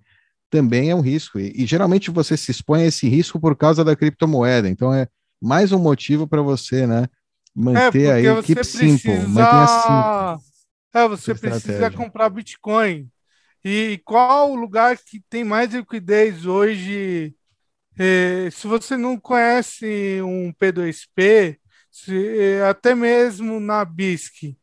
[0.50, 1.40] também é um risco.
[1.40, 4.68] E, e geralmente você se expõe a esse risco por causa da criptomoeda.
[4.70, 5.08] Então é
[5.42, 7.08] mais um motivo para você, né?
[7.56, 10.52] Manter é, aí keep simple, mantenha simples.
[10.94, 13.10] É, você precisa comprar Bitcoin.
[13.64, 17.34] E qual o lugar que tem mais liquidez hoje?
[17.98, 21.58] É, se você não conhece um P2P,
[21.92, 24.58] se, é, até mesmo na BISC,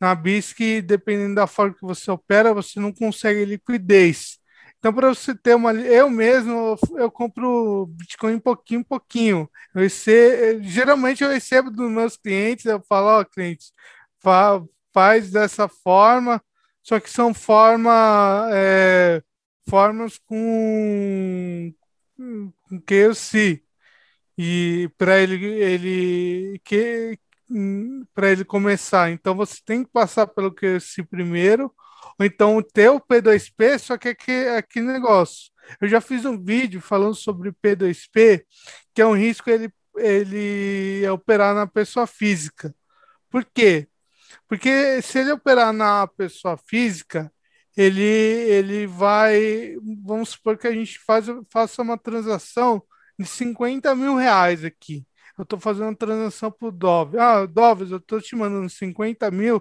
[0.00, 4.40] na BISC, dependendo da forma que você opera, você não consegue liquidez.
[4.78, 5.74] Então, para você ter uma.
[5.74, 9.50] Eu mesmo, eu compro Bitcoin pouquinho em pouquinho.
[9.74, 13.72] Eu recebo, geralmente eu recebo dos meus clientes, eu falo, ó, oh, clientes,
[14.92, 16.42] faz dessa forma,
[16.82, 19.22] só que são forma, é,
[19.68, 21.72] formas com,
[22.16, 23.62] com QC.
[24.38, 27.18] E para ele, ele que
[28.14, 29.10] para ele começar.
[29.10, 31.72] Então você tem que passar pelo QC primeiro,
[32.18, 35.50] ou então ter o P2P, só que aqui, aqui negócio.
[35.80, 38.44] Eu já fiz um vídeo falando sobre P2P,
[38.94, 42.74] que é um risco ele, ele operar na pessoa física.
[43.30, 43.88] Por quê?
[44.48, 47.32] Porque se ele operar na pessoa física,
[47.76, 49.76] ele, ele vai.
[50.02, 52.82] Vamos supor que a gente faz, faça uma transação
[53.18, 55.06] de 50 mil reais aqui.
[55.40, 57.18] Eu estou fazendo uma transação para o Dove.
[57.18, 59.56] Ah, Dove, eu estou te mandando 50 mil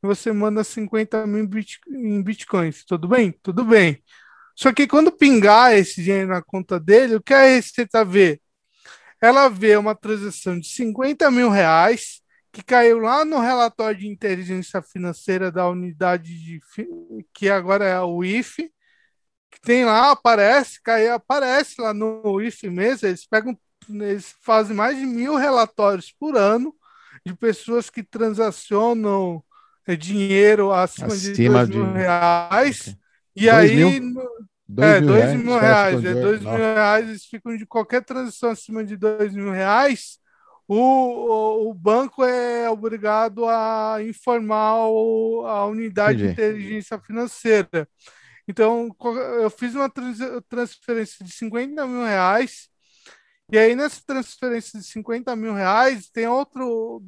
[0.00, 1.48] e você manda 50 mil
[1.88, 2.84] em bitcoins.
[2.84, 3.32] Tudo bem?
[3.42, 4.00] Tudo bem.
[4.54, 8.40] Só que quando pingar esse dinheiro na conta dele, o que a Receita vê?
[9.20, 12.22] Ela vê uma transação de 50 mil reais
[12.52, 16.60] que caiu lá no relatório de inteligência financeira da unidade de,
[17.34, 18.72] que agora é o IFE,
[19.50, 23.58] que tem lá, aparece, cai, aparece lá no IFE mesmo, eles pegam,
[23.88, 26.74] eles fazem mais de mil relatórios por ano
[27.24, 29.42] de pessoas que transacionam
[29.86, 32.80] é, dinheiro acima, acima de dois mil reais.
[32.80, 32.94] Okay.
[33.36, 34.24] E dois aí, mil?
[34.68, 36.04] Dois é, mil dois reais, mil reais.
[36.04, 40.18] É, dois mil reais, eles ficam de qualquer transação acima de dois mil reais,
[40.68, 46.34] o, o, banco é obrigado a informar o, a unidade Entendi.
[46.34, 47.88] de inteligência financeira.
[48.48, 48.94] Então,
[49.40, 49.90] eu fiz uma
[50.48, 52.68] transferência de 50 mil reais,
[53.50, 57.02] e aí nessa transferência de 50 mil reais, tem outro.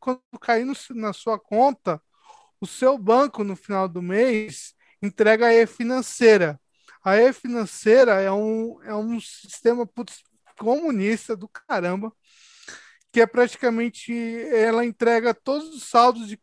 [0.00, 2.00] Quando cair no, na sua conta,
[2.60, 6.60] o seu banco, no final do mês, entrega a e-financeira.
[7.04, 10.22] A e-financeira é um, é um sistema putz,
[10.56, 12.12] comunista do caramba
[13.14, 14.12] que é praticamente
[14.52, 16.36] ela entrega todos os saldos de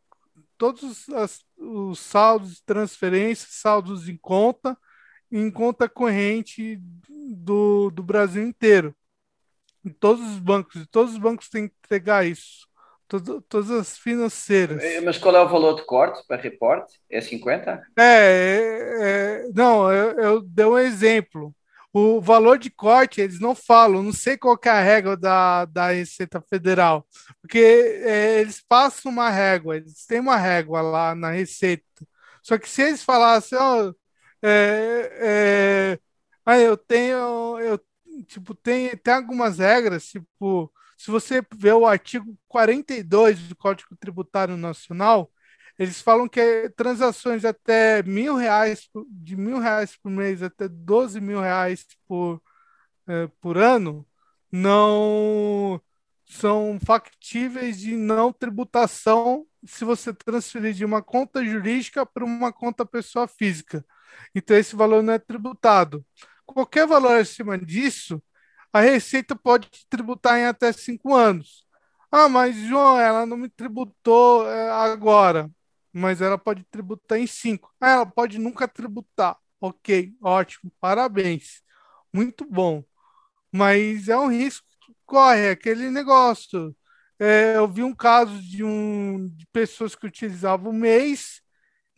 [0.58, 4.78] todos as, os saldos de transferência, saldos em conta,
[5.30, 6.80] em conta corrente
[7.36, 8.96] do, do Brasil inteiro.
[9.84, 12.68] Em todos os bancos, todos os bancos têm que entregar isso.
[13.08, 14.82] Todo, todas as financeiras.
[14.82, 17.00] É, mas qual é o valor de corte para reporte?
[17.10, 17.84] É 50?
[17.98, 21.54] É, é, é não, eu, eu dei um exemplo.
[21.94, 25.92] O valor de corte, eles não falam, não sei qual é a regra da, da
[25.92, 27.06] Receita Federal,
[27.42, 31.84] porque é, eles passam uma régua, eles têm uma régua lá na Receita.
[32.42, 33.92] Só que se eles falassem, ó,
[36.46, 37.80] ah, eu tenho, eu,
[38.32, 44.56] tipo, tem, tem algumas regras, tipo, se você vê o artigo 42 do Código Tributário
[44.58, 45.32] Nacional,
[45.78, 51.20] eles falam que é transações até mil reais, de mil reais por mês até 12
[51.20, 52.42] mil reais por,
[53.08, 54.08] é, por ano,
[54.52, 55.82] não
[56.26, 62.86] são factíveis de não tributação se você transferir de uma conta jurídica para uma conta
[62.86, 63.86] pessoa física.
[64.36, 66.06] Então, esse valor não é tributado.
[66.46, 68.22] Qualquer valor acima disso,
[68.74, 71.66] a Receita pode tributar em até cinco anos.
[72.12, 75.50] Ah, mas João, ela não me tributou é, agora
[75.94, 77.74] mas ela pode tributar em 5.
[77.80, 79.38] Ah, ela pode nunca tributar.
[79.60, 81.62] Ok, ótimo, parabéns.
[82.14, 82.82] Muito bom.
[83.52, 86.76] Mas é um risco que corre, é aquele negócio.
[87.20, 91.41] É, eu vi um caso de, um, de pessoas que utilizavam o mês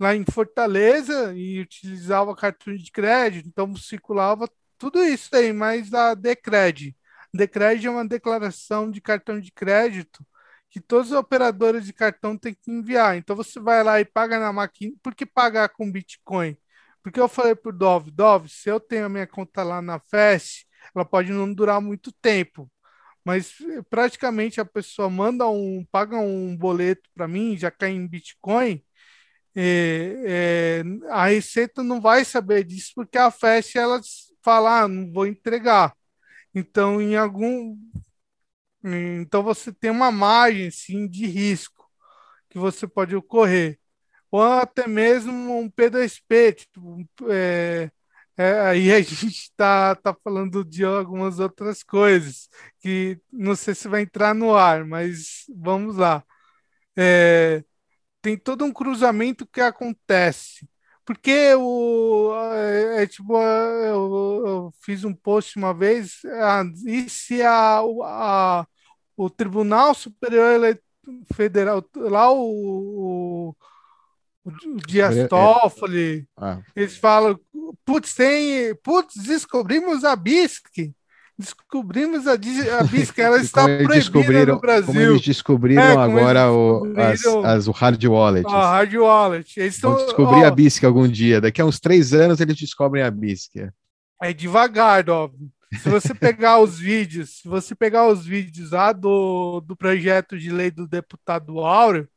[0.04, 6.14] lá em Fortaleza e utilizava cartão de crédito, então circulava tudo isso aí, mas a
[6.14, 6.95] Decred.
[7.34, 10.26] Decred é uma declaração de cartão de crédito
[10.70, 13.16] que todos os operadores de cartão têm que enviar.
[13.16, 14.93] Então você vai lá e paga na máquina.
[15.01, 16.58] Por que pagar com Bitcoin?
[17.01, 19.99] Porque eu falei para o Dove, Dove, se eu tenho a minha conta lá na
[19.99, 22.70] FES, ela pode não durar muito tempo.
[23.26, 23.54] Mas
[23.89, 28.84] praticamente a pessoa manda um, paga um boleto para mim, já cai em Bitcoin.
[29.56, 34.01] É, é, a Receita não vai saber disso porque a FES ela
[34.43, 35.95] fala, ah, não vou entregar.
[36.54, 37.78] Então, em algum
[38.84, 41.89] então você tem uma margem sim de risco
[42.49, 43.80] que você pode ocorrer.
[44.32, 47.91] Ou até mesmo um P2P, tipo, é,
[48.38, 52.49] é, aí a gente está tá falando de algumas outras coisas
[52.82, 56.24] que não sei se vai entrar no ar, mas vamos lá.
[56.97, 57.64] É,
[58.24, 60.65] tem todo um cruzamento que acontece.
[61.05, 67.41] Porque o, é, é tipo, eu, eu, fiz um post uma vez, ah, e se
[67.41, 68.65] a, a,
[69.17, 70.80] o Tribunal Superior
[71.36, 73.55] Federal, lá o, o,
[74.45, 76.61] o Dias é, Toffoli, ah.
[76.74, 77.38] eles falam,
[77.84, 80.93] putz, tem, putz, descobrimos a BISC,
[81.38, 84.86] descobrimos a, a BISC, ela está proibida no Brasil.
[84.86, 88.48] Como eles descobriram é, agora eles descobriram o, as, as, o hard wallet.
[88.48, 89.60] A hard wallet.
[89.60, 93.04] Eles Vão descobrir ó, a BISC algum dia, daqui a uns três anos eles descobrem
[93.04, 93.70] a BISC.
[94.22, 95.50] É devagar, óbvio.
[95.82, 100.52] Se você pegar os vídeos, se você pegar os vídeos lá do, do projeto de
[100.52, 102.08] lei do deputado Áureo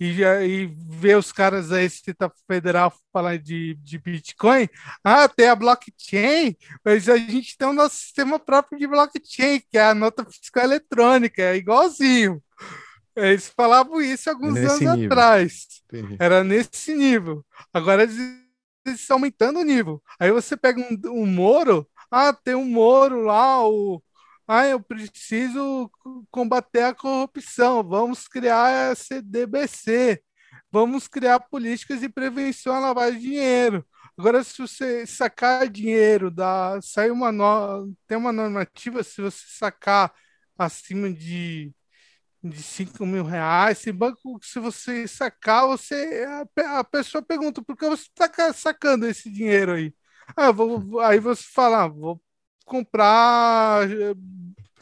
[0.00, 4.66] e, e ver os caras da Receita Federal falar de, de Bitcoin,
[5.04, 9.76] ah, tem a blockchain, mas a gente tem o nosso sistema próprio de blockchain, que
[9.76, 12.42] é a nota fiscal eletrônica, é igualzinho.
[13.14, 15.06] Eles falavam isso alguns é anos nível.
[15.06, 15.66] atrás.
[15.92, 16.16] Entendi.
[16.18, 17.44] Era nesse nível.
[17.72, 18.16] Agora eles,
[18.86, 20.02] eles estão aumentando o nível.
[20.18, 24.02] Aí você pega um, um Moro, ah, tem um Moro lá, o.
[24.52, 25.88] Ah, eu preciso
[26.30, 27.84] combater a corrupção.
[27.84, 30.20] Vamos criar a CDBC.
[30.72, 33.86] Vamos criar políticas de prevenção à lavagem de dinheiro.
[34.18, 40.12] Agora, se você sacar dinheiro, da, sai uma no, tem uma normativa, se você sacar
[40.58, 41.72] acima de,
[42.42, 46.26] de 5 mil reais, se banco, se você sacar, você
[46.58, 49.94] a, a pessoa pergunta por que você está sacando esse dinheiro aí?
[50.36, 52.20] Ah, vou, aí você fala, ah, vou
[52.70, 53.88] comprar,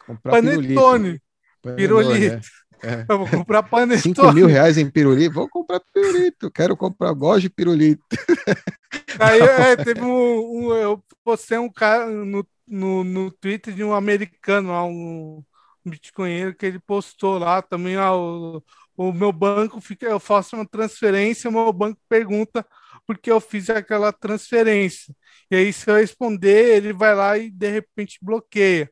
[0.06, 1.20] comprar panetone,
[1.62, 1.76] pirulito.
[1.76, 2.48] pirulito.
[2.82, 3.06] É.
[3.08, 4.14] Eu vou comprar panetone.
[4.14, 5.34] 5 mil reais em pirulito?
[5.34, 6.50] Vou comprar pirulito.
[6.50, 8.04] Quero comprar, gosto de pirulito.
[9.18, 13.94] Aí é, teve um, um, Eu postei um cara no, no, no Twitter de um
[13.94, 15.42] americano, um,
[15.84, 17.96] um bitcoinheiro, que ele postou lá também.
[17.96, 18.62] Ah, o,
[18.96, 20.06] o meu banco fica.
[20.06, 22.64] Eu faço uma transferência, o meu banco pergunta
[23.08, 25.16] porque eu fiz aquela transferência.
[25.50, 28.90] E aí, se eu responder, ele vai lá e de repente bloqueia.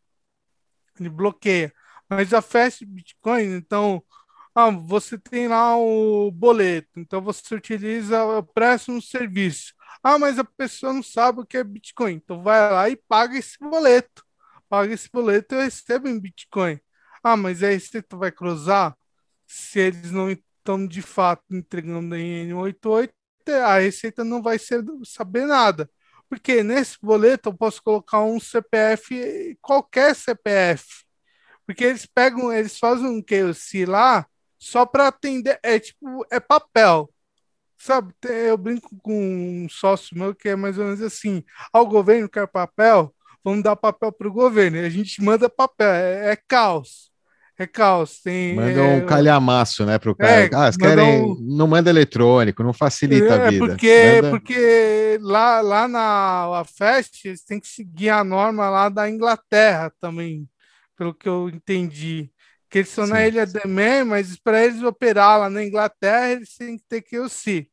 [0.99, 1.73] Ele bloqueia.
[2.09, 4.03] Mas a Fast Bitcoin, então,
[4.55, 8.19] ah, você tem lá o boleto, então você utiliza,
[8.55, 9.75] presta um serviço.
[10.03, 13.37] Ah, mas a pessoa não sabe o que é Bitcoin, então vai lá e paga
[13.39, 14.25] esse boleto.
[14.69, 16.81] Paga esse boleto e recebe em Bitcoin.
[17.23, 18.97] Ah, mas aí você vai cruzar
[19.47, 23.11] se eles não estão de fato entregando em N88,
[23.65, 25.91] a Receita não vai ser, saber nada.
[26.29, 31.05] Porque nesse boleto eu posso colocar um CPF, qualquer CPF.
[31.67, 34.27] Porque eles pegam, eles fazem um KOC lá
[34.59, 37.13] só para atender, é tipo, é papel.
[37.79, 42.29] Sabe, eu brinco com um sócio meu que é mais ou menos assim: ao governo
[42.29, 43.15] quer papel,
[43.45, 44.79] vamos dar papel para o governo.
[44.79, 47.11] A gente manda papel, é, é caos.
[47.59, 48.21] É caos.
[48.21, 50.45] Tem, manda um é, calhamaço, né, para o cara.
[50.45, 51.23] É, ah, querem.
[51.23, 51.37] Um...
[51.41, 53.67] Não manda eletrônico, não facilita é, a vida.
[53.67, 54.31] Porque, manda...
[54.31, 60.47] porque lá, lá na FEST, eles têm que seguir a norma lá da Inglaterra também
[60.97, 62.31] pelo que eu entendi.
[62.69, 63.13] Que eles são Sim.
[63.13, 67.03] na Ilha de Man, mas para eles operar lá na Inglaterra, eles têm que ter
[67.03, 67.69] QC.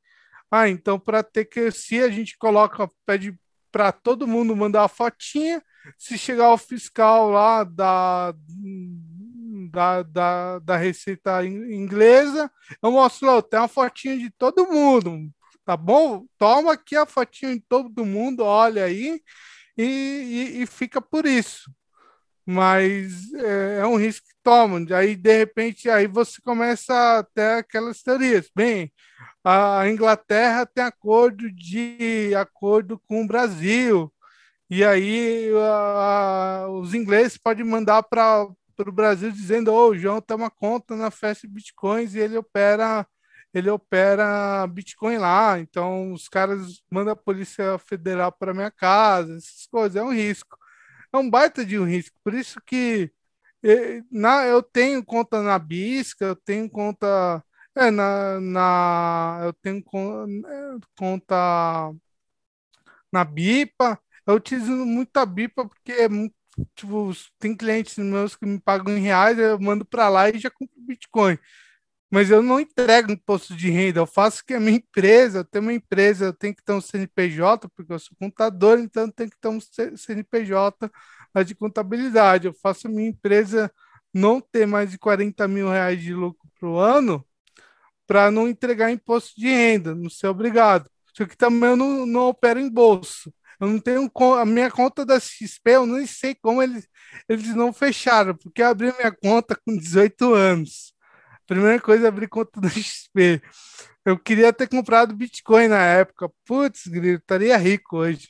[0.51, 3.35] Ah, então para ter QC, a gente coloca, pede
[3.71, 5.63] para todo mundo mandar a fotinha.
[5.97, 8.33] Se chegar o fiscal lá da,
[9.73, 12.49] da, da, da Receita Inglesa,
[12.81, 15.29] eu mostro tem uma fotinha de todo mundo,
[15.65, 16.25] tá bom?
[16.37, 19.19] Toma aqui a fotinha de todo mundo, olha aí,
[19.77, 21.71] e, e, e fica por isso
[22.45, 24.85] mas é, é, um risco que tomam.
[24.95, 28.49] Aí, de repente, aí você começa a ter aquelas teorias.
[28.55, 28.91] Bem,
[29.43, 34.11] a Inglaterra tem acordo de acordo com o Brasil,
[34.69, 38.47] e aí a, os ingleses podem mandar para
[38.79, 43.07] o Brasil dizendo: oh, o João tem uma conta na Festa Bitcoins e ele opera.
[43.53, 49.67] Ele opera Bitcoin lá, então os caras mandam a Polícia Federal para minha casa, essas
[49.67, 50.57] coisas, é um risco
[51.13, 52.17] é um baita de um risco.
[52.23, 53.11] Por isso que
[54.11, 57.43] na, eu tenho conta na Bisca, eu tenho conta
[57.75, 61.93] é, na, na eu tenho eh, conta
[63.11, 63.99] na Bipa.
[64.25, 66.35] Eu utilizo muito a Bipa porque é muito,
[66.75, 70.49] tipo, tem clientes meus que me pagam em reais, eu mando para lá e já
[70.49, 71.37] compro Bitcoin
[72.13, 75.65] mas eu não entrego imposto de renda, eu faço que a minha empresa, eu tenho
[75.65, 79.31] uma empresa, eu tenho que ter um CNPJ, porque eu sou contador, então eu tenho
[79.31, 80.91] que ter um CNPJ
[81.43, 82.45] de contabilidade.
[82.45, 83.71] Eu faço a minha empresa
[84.13, 87.25] não ter mais de 40 mil reais de lucro o ano
[88.05, 90.87] para não entregar imposto de renda, não ser obrigado.
[91.17, 93.33] Só que também eu não, não opero em bolsa.
[93.63, 96.85] Eu não tenho a minha conta da XP, eu nem sei como eles,
[97.29, 100.93] eles não fecharam, porque eu abri minha conta com 18 anos.
[101.47, 103.41] Primeira coisa, abrir conta do XP.
[104.05, 106.29] Eu queria ter comprado Bitcoin na época.
[106.45, 108.29] Putz, grito, estaria rico hoje.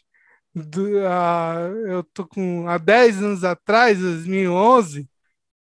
[0.54, 5.10] Do, uh, eu tô com há 10 anos atrás, 2011.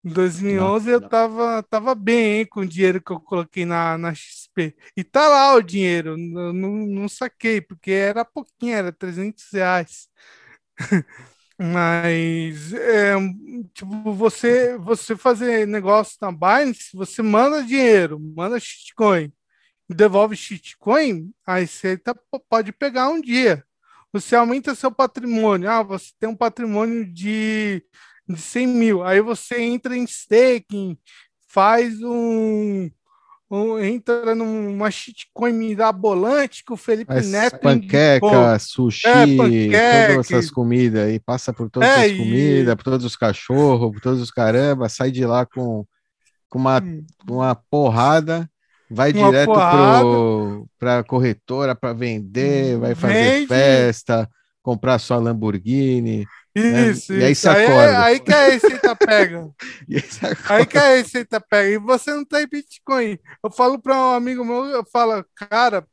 [0.07, 3.99] Em 2011 não, eu Tava, tava bem hein, com o dinheiro que eu coloquei na,
[3.99, 4.77] na XP.
[4.97, 10.09] E tá lá o dinheiro, não, não saquei, porque era pouquinho, era 300 reais.
[11.59, 13.15] Mas, é,
[13.75, 19.33] tipo, você, você fazer negócio na Binance, você manda dinheiro, manda shitcoin,
[19.89, 22.15] devolve shitcoin, aí você tá,
[22.49, 23.65] pode pegar um dia.
[24.13, 25.71] Você aumenta seu patrimônio.
[25.71, 27.85] Ah, você tem um patrimônio de,
[28.29, 29.05] de 100 mil.
[29.05, 30.97] Aí você entra em staking,
[31.49, 32.91] faz um,
[33.81, 39.07] entra numa shitcoin mirabolante que o Felipe Mas Neto panqueca, sushi,
[39.73, 42.77] é, todas essas comidas aí, passa por todas é, as comidas, e...
[42.77, 45.87] por todos os cachorros, por todos os caramba, sai de lá com,
[46.49, 47.05] com uma, hum.
[47.29, 48.51] uma porrada,
[48.91, 49.53] vai uma direto
[50.79, 53.47] para a corretora para vender, vai fazer Vende.
[53.47, 54.29] festa,
[54.61, 56.27] comprar sua Lamborghini.
[56.63, 56.89] Né?
[56.89, 57.19] Isso, né?
[57.19, 58.05] E aí você aí, acorda.
[58.05, 59.51] Aí que a receita pega.
[60.49, 61.71] aí, aí, que a receita pega.
[61.71, 63.19] E você não tem Bitcoin.
[63.45, 65.87] Eu falo para um amigo meu, eu falo, cara,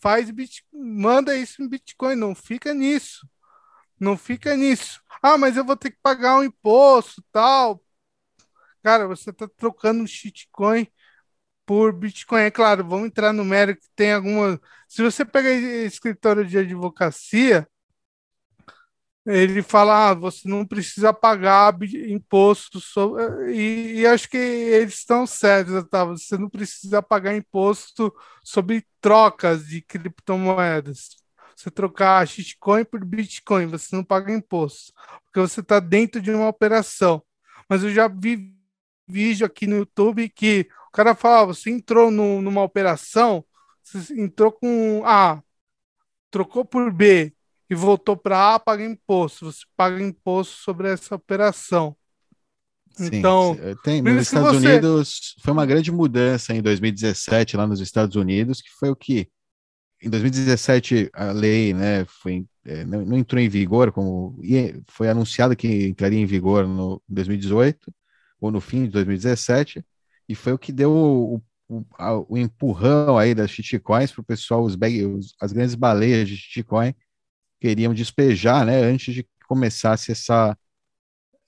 [0.00, 3.24] faz Bitcoin, manda isso em Bitcoin, não fica nisso.
[4.00, 5.00] Não fica nisso.
[5.22, 7.80] Ah, mas eu vou ter que pagar um imposto, tal.
[8.82, 10.88] Cara, você está trocando shitcoin
[11.66, 12.42] por Bitcoin.
[12.42, 14.60] É claro, vamos entrar no mérito que tem alguma.
[14.88, 17.68] Se você pega escritório de advocacia,
[19.26, 23.54] ele fala, ah, você não precisa pagar imposto sobre...
[23.54, 26.04] e, e, acho que eles estão certos, tá?
[26.04, 28.12] Você não precisa pagar imposto
[28.42, 31.20] sobre trocas de criptomoedas.
[31.54, 34.92] Você trocar Bitcoin por Bitcoin, você não paga imposto,
[35.24, 37.22] porque você está dentro de uma operação.
[37.68, 38.54] Mas eu já vi
[39.06, 43.44] vídeo aqui no YouTube que o cara fala, ah, você entrou no, numa operação,
[43.82, 45.42] você entrou com A,
[46.30, 47.34] trocou por B,
[47.70, 49.50] e voltou para A, paga imposto.
[49.50, 51.96] Você paga imposto sobre essa operação.
[52.90, 54.66] Sim, então, tem, nos Estados você...
[54.66, 59.28] Unidos foi uma grande mudança em 2017 lá nos Estados Unidos, que foi o que
[60.02, 64.38] em 2017 a lei, né, foi é, não, não, entrou em vigor como
[64.88, 67.92] foi anunciado que entraria em vigor no 2018
[68.40, 69.84] ou no fim de 2017
[70.28, 71.84] e foi o que deu o, o,
[72.28, 76.36] o empurrão aí das shitcoins para o pessoal os, bag, os, as grandes baleias de
[76.36, 76.94] shitcoin
[77.60, 80.56] queriam despejar, né, antes de que começasse essa,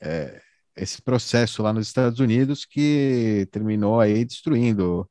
[0.00, 0.40] é,
[0.76, 5.08] esse processo lá nos Estados Unidos que terminou aí destruindo,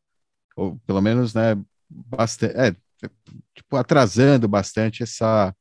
[0.56, 1.58] ou pelo menos, né,
[1.90, 2.76] bastante, é,
[3.56, 5.56] tipo, atrasando bastante essa,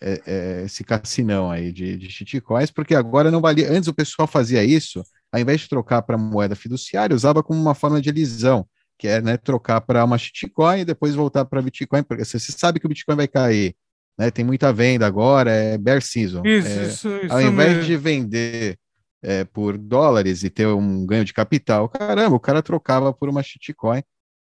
[0.00, 4.28] é, é, esse cassinão aí de, de shitcoins, porque agora não valia, antes o pessoal
[4.28, 5.02] fazia isso,
[5.32, 8.66] ao invés de trocar para moeda fiduciária, usava como uma forma de elisão,
[8.98, 12.78] que é né, trocar para uma shitcoin e depois voltar para Bitcoin, porque você sabe
[12.78, 13.74] que o Bitcoin vai cair,
[14.18, 14.30] né?
[14.30, 16.42] Tem muita venda agora, é bear season.
[16.44, 17.84] Isso, é, isso, isso Ao invés mesmo.
[17.84, 18.78] de vender
[19.22, 23.42] é, por dólares e ter um ganho de capital, caramba, o cara trocava por uma
[23.42, 24.02] shitcoin,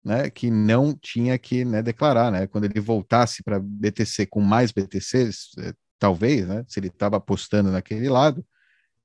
[0.05, 0.31] né?
[0.31, 2.47] Que não tinha que né, declarar, né?
[2.47, 6.65] Quando ele voltasse para BTC com mais BTCs, é, talvez, né?
[6.69, 8.45] Se ele estava apostando naquele lado,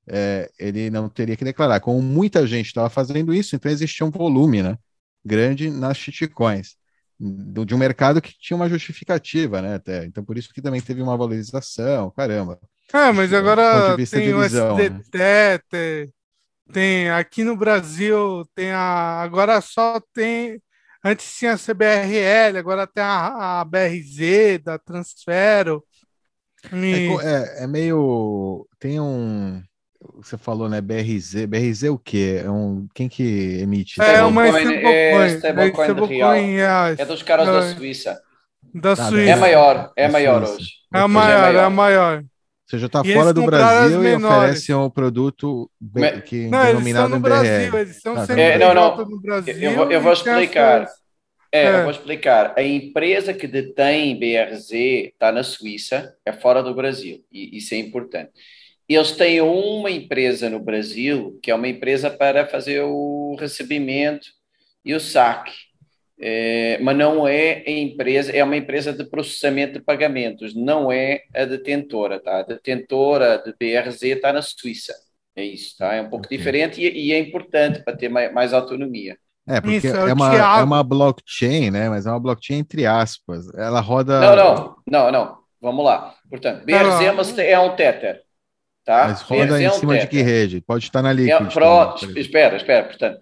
[0.06, 1.80] é, ele não teria que declarar.
[1.80, 4.78] Como muita gente estava fazendo isso, então existia um volume, né?
[5.24, 6.77] Grande nas shitcoins
[7.20, 9.74] de um mercado que tinha uma justificativa, né?
[9.74, 10.04] Até.
[10.04, 12.60] Então, por isso que também teve uma valorização, caramba.
[12.92, 15.58] Ah, mas agora tem o SDT, né?
[15.68, 16.12] tem,
[16.72, 19.20] tem, aqui no Brasil tem a.
[19.20, 20.62] Agora só tem.
[21.04, 25.84] Antes tinha a CBRL, agora tem a, a BRZ da Transfero.
[26.72, 27.08] E...
[27.22, 28.66] É, é, é meio.
[28.78, 29.62] Tem um
[30.00, 30.80] você falou, né?
[30.80, 31.46] BRZ.
[31.46, 32.42] BRZ é o quê?
[32.44, 34.00] É um, quem que emite?
[34.00, 34.84] É uma stablecoin.
[34.84, 36.34] É stablecoin do real.
[36.96, 37.52] É dos caras é.
[37.52, 38.20] da Suíça.
[38.74, 39.30] Da tá, Suíça.
[39.30, 40.68] É maior, é maior hoje.
[40.94, 42.24] É a maior, é a maior.
[42.66, 45.70] Você já está fora do Brasil e oferece um produto
[46.26, 47.78] que não, denominado em Brasil, BR.
[47.78, 48.38] Eles ah, tá.
[48.38, 49.08] é, não, não.
[49.08, 49.54] no Brasil.
[49.54, 50.86] Eu, vou, eu vou explicar.
[51.50, 52.52] É, é, eu vou explicar.
[52.58, 57.78] A empresa que detém BRZ está na Suíça, é fora do Brasil, e isso é
[57.78, 58.32] importante
[58.94, 64.28] eles têm uma empresa no Brasil, que é uma empresa para fazer o recebimento
[64.84, 65.52] e o saque,
[66.20, 71.22] é, mas não é a empresa, é uma empresa de processamento de pagamentos, não é
[71.34, 72.40] a detentora, tá?
[72.40, 74.94] A detentora de BRZ está na Suíça,
[75.36, 75.94] é isso, tá?
[75.94, 76.36] É um pouco okay.
[76.36, 79.16] diferente e, e, é importante para ter mais, mais autonomia.
[79.46, 81.88] É, porque isso, é, uma, é uma blockchain, né?
[81.88, 83.48] Mas é uma blockchain entre aspas.
[83.54, 84.20] Ela roda.
[84.20, 85.38] Não, não, não, não.
[85.60, 86.14] Vamos lá.
[86.28, 88.22] Portanto, BRZ é um Tether.
[88.88, 89.08] Tá?
[89.08, 90.62] Mas roda em cima de que rede?
[90.62, 91.30] Pode estar na Liquid.
[91.30, 92.86] É, pro, espera, espera.
[92.86, 93.20] Portanto,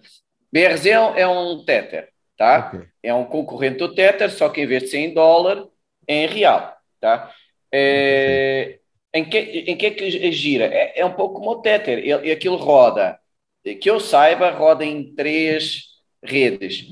[0.49, 2.07] BRZ é um Tether,
[2.37, 2.69] tá?
[2.69, 2.87] Okay.
[3.03, 5.65] É um concorrente do Tether, só que em vez de ser em dólar,
[6.07, 7.33] é em real, tá?
[7.69, 8.79] É,
[9.13, 10.67] em, que, em que é que gira?
[10.67, 11.99] É, é um pouco como o Tether.
[11.99, 13.19] E aquilo roda,
[13.61, 15.81] que eu saiba, roda em três
[16.23, 16.85] redes.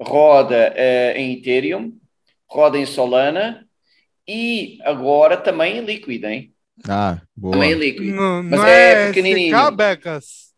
[0.00, 1.92] Roda uh, em Ethereum,
[2.48, 3.68] roda em Solana
[4.26, 6.51] e agora também em Liquid, hein?
[6.88, 7.52] Ah, boa.
[7.52, 8.14] Também líquido.
[8.14, 9.56] Não, mas não é, é pequenininho.
[9.56, 10.52] SK, Becas?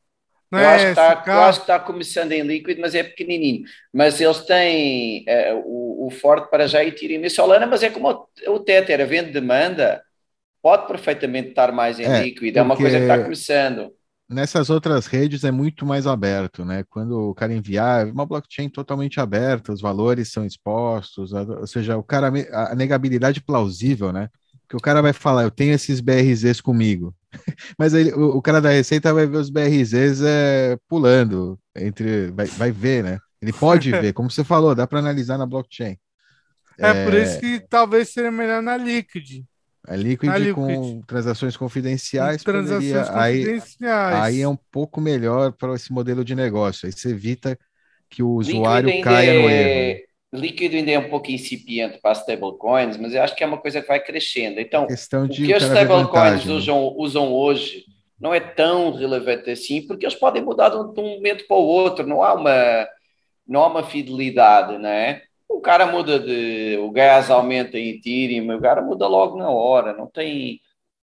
[0.50, 3.64] Não eu, é acho tá, eu acho que está começando em líquido, mas é pequenininho.
[3.92, 8.08] Mas eles têm é, o, o forte para já ir em Solana, mas é como
[8.08, 10.02] o, o Tether, a venda demanda,
[10.62, 12.58] pode perfeitamente estar mais em é, líquido.
[12.58, 13.92] É uma coisa que está começando.
[14.30, 16.84] Nessas outras redes é muito mais aberto, né?
[16.88, 22.02] Quando o cara enviar, uma blockchain totalmente aberta, os valores são expostos, ou seja, o
[22.02, 24.30] cara, a negabilidade plausível, né?
[24.74, 27.14] Que o cara vai falar, eu tenho esses BRZs comigo.
[27.78, 32.30] Mas aí, o, o, cara da Receita vai ver os BRZs é, pulando entre.
[32.32, 33.18] Vai, vai ver, né?
[33.40, 35.96] Ele pode ver, como você falou, dá para analisar na blockchain.
[36.78, 39.44] É, é, por isso que talvez seria melhor na Liquid.
[39.86, 40.54] A Liquid, na Liquid.
[40.54, 44.14] com transações confidenciais, transações poderia, confidenciais.
[44.14, 46.86] Aí, aí é um pouco melhor para esse modelo de negócio.
[46.86, 47.56] Aí você evita
[48.10, 52.96] que o usuário caia no erro líquido ainda é um pouco incipiente para as stablecoins,
[52.96, 54.60] mas eu acho que é uma coisa que vai crescendo.
[54.60, 57.84] Então, o que as stablecoins usam, usam hoje
[58.20, 61.56] não é tão relevante assim, porque eles podem mudar de um, de um, momento para
[61.56, 62.88] o outro, não há uma,
[63.46, 65.22] não há uma fidelidade, não é?
[65.48, 66.78] O cara muda de.
[66.78, 70.60] O gás aumenta em Ethereum, o cara muda logo na hora, não tem.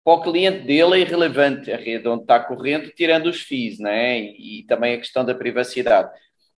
[0.04, 4.20] para o cliente dele é irrelevante a rede onde está correndo, tirando os FIIs, né?
[4.20, 6.10] E, e também a questão da privacidade.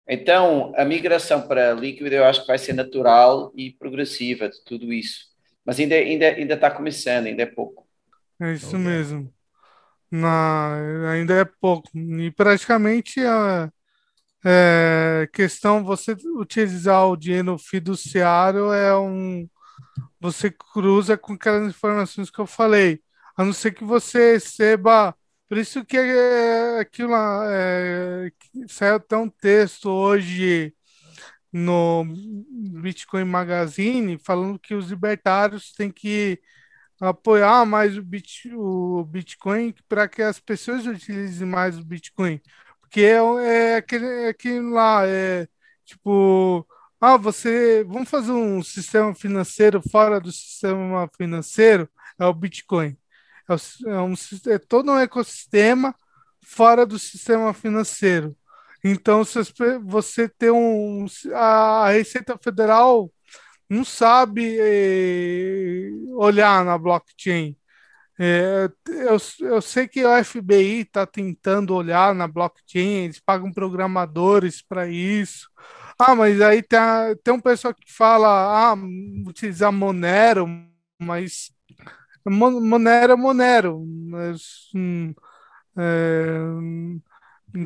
[0.08, 4.90] Então, a migração para líquido eu acho que vai ser natural e progressiva de tudo
[4.90, 5.26] isso.
[5.64, 7.86] Mas ainda, ainda, ainda está começando, ainda é pouco.
[8.40, 8.78] É isso okay.
[8.78, 9.30] mesmo.
[10.10, 10.76] Na,
[11.12, 11.90] ainda é pouco.
[11.94, 13.70] E praticamente a
[14.42, 19.46] é, questão você utilizar o dinheiro fiduciário é um.
[20.18, 23.00] Você cruza com aquelas informações que eu falei.
[23.36, 25.14] A não ser que você receba
[25.48, 28.30] por isso que é, aquilo lá, é,
[28.68, 30.74] saiu até um texto hoje
[31.52, 32.04] no
[32.82, 36.40] Bitcoin Magazine falando que os libertários têm que
[37.00, 42.40] apoiar mais o, Bit, o Bitcoin para que as pessoas utilizem mais o Bitcoin.
[42.80, 43.16] Porque é,
[43.72, 45.48] é, aquele, é aquilo lá, é
[45.84, 46.66] tipo,
[47.00, 51.88] ah, você, vamos fazer um sistema financeiro fora do sistema financeiro,
[52.18, 52.96] é o Bitcoin.
[53.48, 54.14] É, é, um,
[54.48, 55.94] é todo um ecossistema
[56.44, 58.36] fora do sistema financeiro.
[58.84, 59.38] Então, se
[59.84, 61.06] você tem um.
[61.34, 63.12] A Receita Federal
[63.68, 67.56] não sabe eh, olhar na blockchain.
[68.20, 74.62] É, eu, eu sei que o FBI está tentando olhar na blockchain, eles pagam programadores
[74.62, 75.48] para isso.
[75.98, 76.80] Ah, mas aí tem,
[77.24, 78.76] tem um pessoal que fala, ah,
[79.26, 80.46] utilizar Monero,
[81.00, 81.50] mas
[82.30, 85.14] Monero é Monero, mas hum,
[85.76, 87.00] é, hum,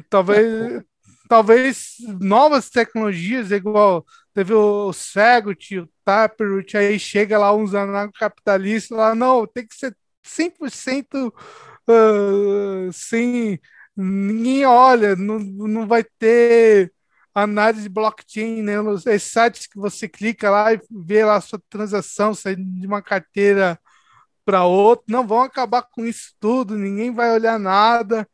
[0.09, 0.83] talvez
[1.29, 4.05] talvez novas tecnologias, igual
[4.35, 9.97] teve o Segwit, o Taproot, aí chega lá uns anarcocapitalistas lá, não, tem que ser
[10.23, 11.33] 100%
[11.89, 13.59] uh, sem
[13.97, 16.93] ninguém olha, não, não vai ter
[17.35, 18.75] análise de blockchain, né?
[19.19, 23.79] Sites que você clica lá e vê lá a sua transação saindo de uma carteira
[24.45, 28.29] para outro, não vão acabar com isso tudo, ninguém vai olhar nada.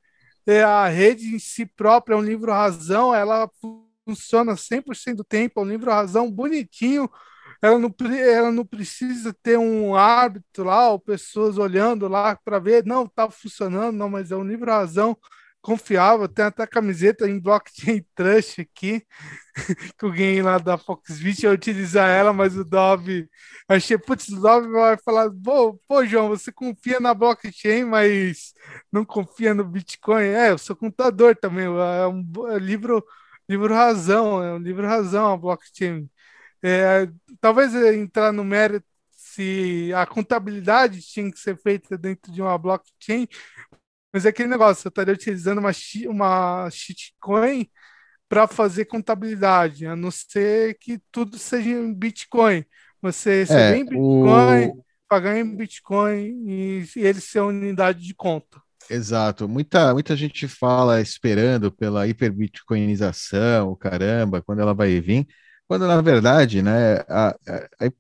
[0.46, 3.50] É, a rede em si própria é um livro razão, ela
[4.04, 7.11] funciona 100% do tempo, é um livro razão bonitinho,
[7.61, 12.84] ela não, ela não precisa ter um árbitro lá, ou pessoas olhando lá para ver,
[12.86, 15.16] não, está funcionando, não, mas é um livro razão
[15.61, 19.04] confiável, tem até camiseta em blockchain trust aqui,
[19.98, 23.28] que alguém lá da Foxbit ia utilizar ela, mas o Dove,
[23.68, 28.52] achei, putz, o Dove vai falar, pô, pô, João, você confia na blockchain, mas
[28.92, 30.24] não confia no Bitcoin?
[30.24, 33.04] É, eu sou contador também, é um é livro,
[33.48, 36.09] livro razão, é um livro razão a blockchain.
[36.62, 37.09] É,
[37.40, 38.86] talvez entrar no mérito
[39.38, 43.28] se a contabilidade tinha que ser feita dentro de uma blockchain,
[44.12, 45.70] mas é aquele negócio, eu estaria utilizando uma,
[46.09, 47.68] uma shitcoin
[48.28, 52.64] para fazer contabilidade, a não ser que tudo seja em Bitcoin.
[53.00, 54.84] Você receber é, em Bitcoin, o...
[55.09, 58.61] pagar em Bitcoin e, e ele ser unidade de conta.
[58.90, 59.48] Exato.
[59.48, 65.26] Muita, muita gente fala esperando pela hiperbitcoinização, caramba, quando ela vai vir,
[65.66, 67.36] quando na verdade, né, a,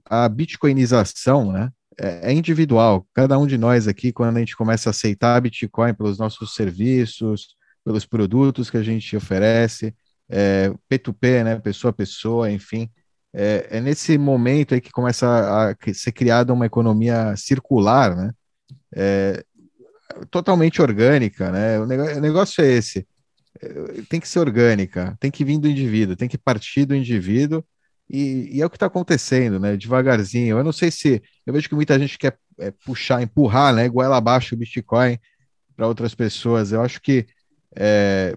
[0.08, 1.70] a, a bitcoinização, né,
[2.00, 3.06] é, é individual.
[3.12, 7.56] Cada um de nós aqui, quando a gente começa a aceitar Bitcoin pelos nossos serviços,
[7.84, 9.94] pelos produtos que a gente oferece,
[10.28, 12.90] é, P2P, né, pessoa a pessoa, enfim,
[13.32, 18.30] é, é nesse momento aí que começa a, ser criada uma economia circular, né,
[18.94, 19.44] é,
[20.30, 23.06] totalmente orgânica, né, o negócio, o negócio é esse,
[23.60, 27.64] é, tem que ser orgânica, tem que vir do indivíduo, tem que partir do indivíduo,
[28.10, 29.76] e, e, é o que está acontecendo, né?
[29.76, 30.58] Devagarzinho.
[30.58, 31.22] Eu não sei se.
[31.46, 33.88] Eu vejo que muita gente quer é, puxar, empurrar, né?
[33.88, 35.18] Goela abaixo o Bitcoin
[35.76, 36.72] para outras pessoas.
[36.72, 37.26] Eu acho que
[37.76, 38.34] é,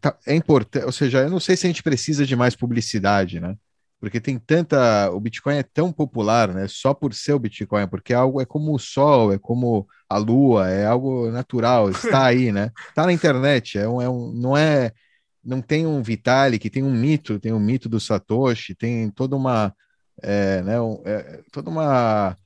[0.00, 0.84] tá, é importante.
[0.84, 3.56] Ou seja, eu não sei se a gente precisa de mais publicidade, né?
[3.98, 5.10] Porque tem tanta.
[5.10, 6.66] O Bitcoin é tão popular, né?
[6.68, 10.18] Só por ser o Bitcoin, porque é algo é como o sol, é como a
[10.18, 12.70] lua, é algo natural, está aí, né?
[12.88, 14.92] Está na internet, é um, é um, não é
[15.46, 19.74] não tem um Vitalik, tem um mito, tem um mito do Satoshi, tem toda uma,
[20.22, 22.36] é, né, um, é, toda uma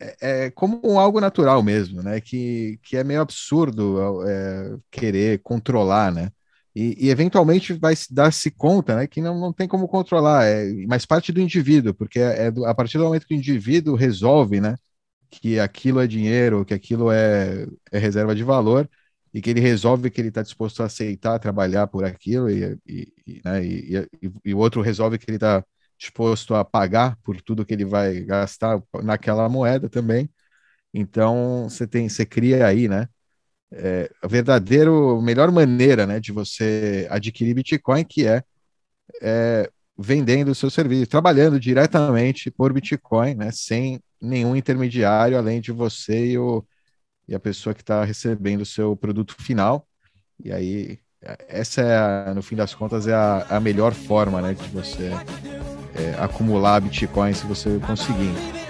[0.00, 6.12] é, é, como algo natural mesmo, né, que, que é meio absurdo é, querer controlar,
[6.12, 6.30] né,
[6.74, 11.06] e, e, eventualmente vai dar-se conta, né, que não, não tem como controlar, é, mas
[11.06, 14.60] parte do indivíduo, porque é, é do, a partir do momento que o indivíduo resolve,
[14.60, 14.76] né,
[15.30, 18.88] que aquilo é dinheiro, que aquilo é, é reserva de valor,
[19.36, 23.12] e que ele resolve que ele está disposto a aceitar trabalhar por aquilo e, e,
[23.26, 25.62] e, né, e, o outro resolve que ele está
[25.98, 30.30] disposto a pagar por tudo que ele vai gastar naquela moeda também.
[30.92, 33.10] Então você tem, você cria aí, né?
[33.70, 38.42] É, a verdadeiro melhor maneira, né, de você adquirir Bitcoin, que é,
[39.20, 45.72] é vendendo o seu serviço, trabalhando diretamente por Bitcoin, né, sem nenhum intermediário além de
[45.72, 46.64] você e o
[47.28, 49.86] e a pessoa que está recebendo o seu produto final.
[50.42, 50.98] E aí,
[51.48, 55.10] essa é, a, no fim das contas, é a, a melhor forma né, de você
[55.94, 58.65] é, acumular Bitcoin se você conseguir.